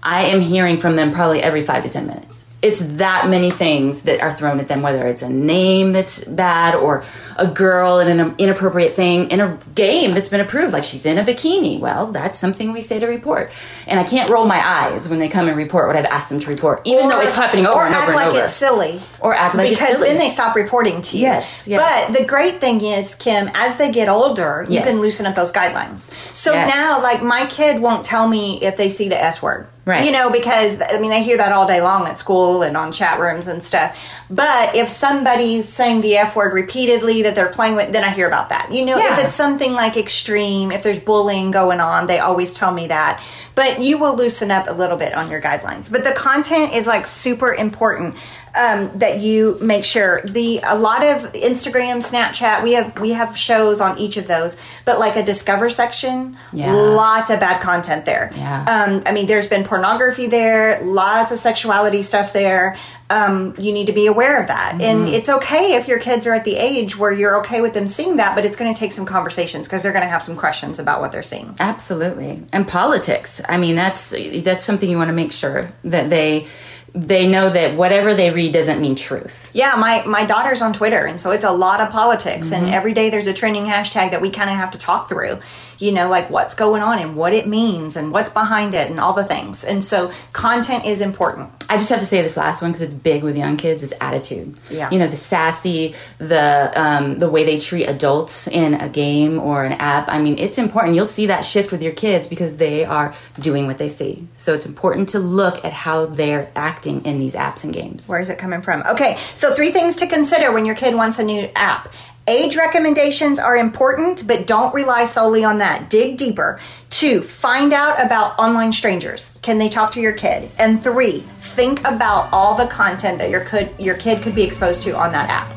I 0.02 0.26
am 0.26 0.40
hearing 0.40 0.78
from 0.78 0.96
them 0.96 1.10
probably 1.10 1.42
every 1.42 1.60
five 1.62 1.82
to 1.82 1.88
ten 1.90 2.06
minutes. 2.06 2.46
It's 2.62 2.80
that 2.80 3.28
many 3.30 3.50
things 3.50 4.02
that 4.02 4.20
are 4.20 4.30
thrown 4.32 4.60
at 4.60 4.68
them, 4.68 4.82
whether 4.82 5.06
it's 5.06 5.22
a 5.22 5.30
name 5.30 5.92
that's 5.92 6.22
bad 6.24 6.74
or 6.74 7.04
a 7.36 7.46
girl 7.46 7.98
in 8.00 8.20
an 8.20 8.34
inappropriate 8.36 8.94
thing 8.94 9.30
in 9.30 9.40
a 9.40 9.58
game 9.74 10.12
that's 10.12 10.28
been 10.28 10.40
approved, 10.42 10.72
like 10.74 10.84
she's 10.84 11.06
in 11.06 11.16
a 11.16 11.24
bikini. 11.24 11.80
Well, 11.80 12.12
that's 12.12 12.38
something 12.38 12.72
we 12.72 12.82
say 12.82 12.98
to 12.98 13.06
report. 13.06 13.50
And 13.86 13.98
I 13.98 14.04
can't 14.04 14.28
roll 14.28 14.44
my 14.44 14.60
eyes 14.62 15.08
when 15.08 15.18
they 15.20 15.28
come 15.30 15.48
and 15.48 15.56
report 15.56 15.86
what 15.86 15.96
I've 15.96 16.04
asked 16.04 16.28
them 16.28 16.38
to 16.40 16.50
report, 16.50 16.82
even 16.84 17.08
though 17.08 17.20
it's 17.20 17.34
happening 17.34 17.66
over 17.66 17.80
or 17.80 17.86
and 17.86 17.94
over 17.94 18.12
like 18.12 18.26
and 18.26 18.36
over. 18.36 18.44
it's 18.44 18.52
silly. 18.54 19.00
Or 19.20 19.32
act 19.32 19.54
like 19.54 19.70
it's 19.70 19.80
because 19.80 19.98
then 20.00 20.18
they 20.18 20.28
stop 20.28 20.54
reporting 20.54 21.00
to 21.00 21.16
you. 21.16 21.22
Yes, 21.22 21.66
yes. 21.66 21.80
But 22.10 22.18
the 22.18 22.26
great 22.26 22.60
thing 22.60 22.82
is, 22.84 23.14
Kim, 23.14 23.50
as 23.54 23.76
they 23.76 23.90
get 23.90 24.10
older, 24.10 24.66
you 24.68 24.74
Yes. 24.74 24.86
can 24.86 25.00
loosen 25.00 25.24
up 25.24 25.34
those 25.34 25.50
guidelines. 25.50 26.10
So 26.34 26.52
Yes. 26.52 26.74
now, 26.74 27.02
like 27.02 27.22
my 27.22 27.46
kid 27.46 27.80
won't 27.80 28.04
tell 28.04 28.28
me 28.28 28.58
if 28.60 28.76
they 28.76 28.90
see 28.90 29.08
the 29.08 29.18
S 29.18 29.40
word. 29.40 29.66
Right. 29.86 30.04
You 30.04 30.12
know, 30.12 30.30
because 30.30 30.80
I 30.92 31.00
mean 31.00 31.10
they 31.10 31.22
hear 31.22 31.38
that 31.38 31.52
all 31.52 31.66
day 31.66 31.80
long 31.80 32.06
at 32.06 32.18
school 32.18 32.62
and 32.62 32.76
on 32.76 32.92
chat 32.92 33.18
rooms 33.18 33.46
and 33.48 33.62
stuff. 33.62 33.98
But 34.28 34.76
if 34.76 34.88
somebody's 34.88 35.68
saying 35.68 36.02
the 36.02 36.16
F 36.18 36.36
word 36.36 36.52
repeatedly 36.52 37.22
that 37.22 37.34
they're 37.34 37.48
playing 37.48 37.76
with, 37.76 37.92
then 37.92 38.04
I 38.04 38.10
hear 38.10 38.28
about 38.28 38.50
that. 38.50 38.70
You 38.70 38.84
know, 38.84 38.98
Yeah. 38.98 39.14
if 39.18 39.24
it's 39.24 39.34
something 39.34 39.72
like 39.72 39.96
extreme, 39.96 40.70
if 40.70 40.82
there's 40.82 40.98
bullying 41.00 41.50
going 41.50 41.80
on, 41.80 42.06
they 42.06 42.18
always 42.18 42.54
tell 42.54 42.72
me 42.72 42.86
that. 42.88 43.22
but 43.56 43.80
you 43.82 43.98
will 43.98 44.14
loosen 44.14 44.50
up 44.50 44.70
a 44.70 44.72
little 44.72 44.96
bit 44.96 45.12
on 45.12 45.30
your 45.30 45.40
guidelines. 45.40 45.90
But 45.92 46.02
the 46.04 46.12
content 46.12 46.72
is 46.72 46.86
like 46.86 47.04
super 47.04 47.52
important 47.52 48.14
um, 48.54 48.90
that 48.98 49.20
you 49.20 49.58
make 49.60 49.84
sure 49.84 50.20
the 50.24 50.60
a 50.64 50.76
lot 50.76 51.02
of 51.04 51.32
Instagram, 51.32 51.98
Snapchat, 51.98 52.62
we 52.62 52.72
have 52.72 52.98
we 53.00 53.10
have 53.12 53.36
shows 53.36 53.80
on 53.80 53.98
each 53.98 54.16
of 54.16 54.26
those, 54.26 54.56
but 54.84 54.98
like 54.98 55.16
a 55.16 55.22
discover 55.22 55.70
section, 55.70 56.36
Yeah. 56.52 56.72
lots 56.72 57.30
of 57.30 57.40
bad 57.40 57.60
content 57.60 58.06
there. 58.06 58.30
Yeah. 58.34 58.64
Um, 58.88 59.02
I 59.06 59.12
mean, 59.12 59.26
there's 59.26 59.46
been 59.46 59.64
pornography 59.64 60.26
there, 60.26 60.82
lots 60.84 61.32
of 61.32 61.38
sexuality 61.38 62.02
stuff 62.02 62.32
there. 62.32 62.76
Um, 63.08 63.54
you 63.58 63.72
need 63.72 63.86
to 63.86 63.92
be 63.92 64.06
aware 64.06 64.40
of 64.40 64.46
that, 64.46 64.74
and 64.80 65.06
Mm-hmm. 65.06 65.14
it's 65.14 65.28
okay 65.28 65.74
if 65.74 65.88
your 65.88 65.98
kids 65.98 66.28
are 66.28 66.32
at 66.32 66.44
the 66.44 66.56
age 66.56 66.96
where 66.96 67.10
you're 67.12 67.38
okay 67.40 67.60
with 67.60 67.74
them 67.74 67.88
seeing 67.88 68.16
that, 68.18 68.36
but 68.36 68.44
it's 68.44 68.56
going 68.56 68.72
to 68.72 68.78
take 68.78 68.92
some 68.92 69.04
conversations 69.04 69.66
because 69.66 69.82
they're 69.82 69.90
going 69.90 70.04
to 70.04 70.08
have 70.08 70.22
some 70.22 70.36
questions 70.36 70.78
about 70.78 71.00
what 71.00 71.10
they're 71.10 71.22
seeing. 71.24 71.56
Absolutely. 71.58 72.44
And 72.52 72.68
politics. 72.68 73.40
I 73.48 73.56
mean, 73.56 73.74
that's 73.74 74.14
that's 74.44 74.64
something 74.64 74.88
you 74.88 74.96
want 74.96 75.08
to 75.08 75.12
make 75.14 75.32
sure 75.32 75.72
that 75.84 76.08
they 76.08 76.46
they 76.92 77.28
know 77.28 77.50
that 77.50 77.76
whatever 77.76 78.14
they 78.14 78.30
read 78.30 78.52
doesn't 78.52 78.80
mean 78.80 78.96
truth. 78.96 79.50
Yeah, 79.52 79.76
my 79.76 80.04
my 80.04 80.24
daughter's 80.24 80.60
on 80.60 80.72
Twitter, 80.72 81.06
and 81.06 81.20
so 81.20 81.30
it's 81.30 81.44
a 81.44 81.52
lot 81.52 81.80
of 81.80 81.90
politics. 81.90 82.50
Mm-hmm. 82.50 82.64
And 82.64 82.74
every 82.74 82.92
day 82.92 83.10
there's 83.10 83.26
a 83.26 83.32
trending 83.32 83.64
hashtag 83.64 84.10
that 84.10 84.20
we 84.20 84.30
kind 84.30 84.50
of 84.50 84.56
have 84.56 84.70
to 84.72 84.78
talk 84.78 85.08
through. 85.08 85.38
You 85.80 85.92
know, 85.92 86.08
like 86.08 86.30
what's 86.30 86.54
going 86.54 86.82
on 86.82 86.98
and 86.98 87.16
what 87.16 87.32
it 87.32 87.48
means 87.48 87.96
and 87.96 88.12
what's 88.12 88.30
behind 88.30 88.74
it 88.74 88.90
and 88.90 89.00
all 89.00 89.12
the 89.12 89.24
things. 89.24 89.64
And 89.64 89.82
so 89.82 90.12
content 90.32 90.84
is 90.84 91.00
important. 91.00 91.50
I 91.68 91.76
just 91.76 91.88
have 91.90 92.00
to 92.00 92.06
say 92.06 92.20
this 92.20 92.36
last 92.36 92.62
one 92.62 92.70
because 92.70 92.82
it's 92.82 92.94
big 92.94 93.22
with 93.22 93.36
young 93.36 93.56
kids 93.56 93.82
is 93.82 93.94
attitude. 94.00 94.58
Yeah. 94.70 94.90
You 94.90 94.98
know, 94.98 95.08
the 95.08 95.16
sassy, 95.16 95.94
the 96.18 96.72
um, 96.74 97.18
the 97.18 97.30
way 97.30 97.44
they 97.44 97.58
treat 97.58 97.86
adults 97.86 98.46
in 98.46 98.74
a 98.74 98.88
game 98.88 99.38
or 99.38 99.64
an 99.64 99.72
app. 99.72 100.08
I 100.08 100.20
mean, 100.20 100.38
it's 100.38 100.58
important. 100.58 100.94
You'll 100.94 101.06
see 101.06 101.26
that 101.26 101.44
shift 101.44 101.72
with 101.72 101.82
your 101.82 101.92
kids 101.92 102.28
because 102.28 102.56
they 102.56 102.84
are 102.84 103.14
doing 103.38 103.66
what 103.66 103.78
they 103.78 103.88
see. 103.88 104.26
So 104.34 104.54
it's 104.54 104.66
important 104.66 105.10
to 105.10 105.18
look 105.18 105.64
at 105.64 105.72
how 105.72 106.06
they're 106.06 106.50
acting 106.54 107.04
in 107.04 107.18
these 107.18 107.34
apps 107.34 107.64
and 107.64 107.72
games. 107.72 108.08
Where 108.08 108.20
is 108.20 108.30
it 108.30 108.38
coming 108.38 108.62
from? 108.62 108.82
Okay, 108.86 109.18
so 109.34 109.54
three 109.54 109.70
things 109.70 109.94
to 109.96 110.06
consider 110.06 110.52
when 110.52 110.66
your 110.66 110.74
kid 110.74 110.94
wants 110.94 111.18
a 111.18 111.24
new 111.24 111.48
app. 111.54 111.88
Age 112.28 112.56
recommendations 112.56 113.38
are 113.38 113.56
important, 113.56 114.26
but 114.26 114.46
don't 114.46 114.74
rely 114.74 115.04
solely 115.04 115.42
on 115.42 115.58
that. 115.58 115.88
Dig 115.88 116.18
deeper. 116.18 116.60
Two, 116.90 117.22
find 117.22 117.72
out 117.72 118.00
about 118.04 118.38
online 118.38 118.72
strangers. 118.72 119.38
Can 119.42 119.58
they 119.58 119.68
talk 119.68 119.90
to 119.92 120.00
your 120.00 120.12
kid? 120.12 120.50
And 120.58 120.82
three, 120.82 121.20
think 121.38 121.80
about 121.80 122.28
all 122.30 122.54
the 122.54 122.66
content 122.66 123.18
that 123.18 123.30
your 123.30 123.40
could 123.40 123.70
your 123.78 123.96
kid 123.96 124.22
could 124.22 124.34
be 124.34 124.42
exposed 124.42 124.82
to 124.82 124.96
on 124.96 125.12
that 125.12 125.30
app. 125.30 125.50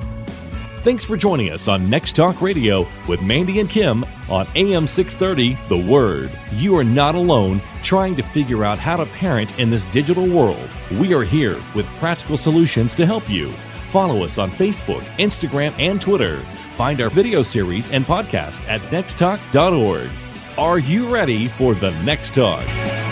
Thanks 0.83 1.03
for 1.03 1.15
joining 1.15 1.51
us 1.51 1.67
on 1.67 1.89
Next 1.89 2.13
Talk 2.13 2.41
Radio 2.41 2.87
with 3.07 3.21
Mandy 3.21 3.59
and 3.59 3.69
Kim 3.69 4.05
on 4.29 4.47
AM 4.55 4.87
630 4.87 5.57
The 5.69 5.91
Word. 5.91 6.31
You 6.53 6.77
are 6.77 6.83
not 6.83 7.15
alone 7.15 7.61
trying 7.83 8.15
to 8.15 8.23
figure 8.23 8.63
out 8.63 8.79
how 8.79 8.97
to 8.97 9.05
parent 9.05 9.57
in 9.59 9.69
this 9.69 9.85
digital 9.85 10.27
world. 10.27 10.69
We 10.91 11.13
are 11.13 11.23
here 11.23 11.61
with 11.75 11.85
practical 11.99 12.35
solutions 12.35 12.95
to 12.95 13.05
help 13.05 13.29
you. 13.29 13.53
Follow 13.93 14.23
us 14.23 14.39
on 14.39 14.49
Facebook, 14.49 15.03
Instagram, 15.19 15.71
and 15.77 16.01
Twitter. 16.01 16.41
Find 16.77 16.99
our 16.99 17.11
video 17.11 17.43
series 17.43 17.91
and 17.91 18.03
podcast 18.03 18.67
at 18.67 18.81
nexttalk.org. 18.89 20.09
Are 20.57 20.79
you 20.79 21.13
ready 21.13 21.47
for 21.47 21.75
the 21.75 21.91
next 22.01 22.33
talk? 22.33 23.02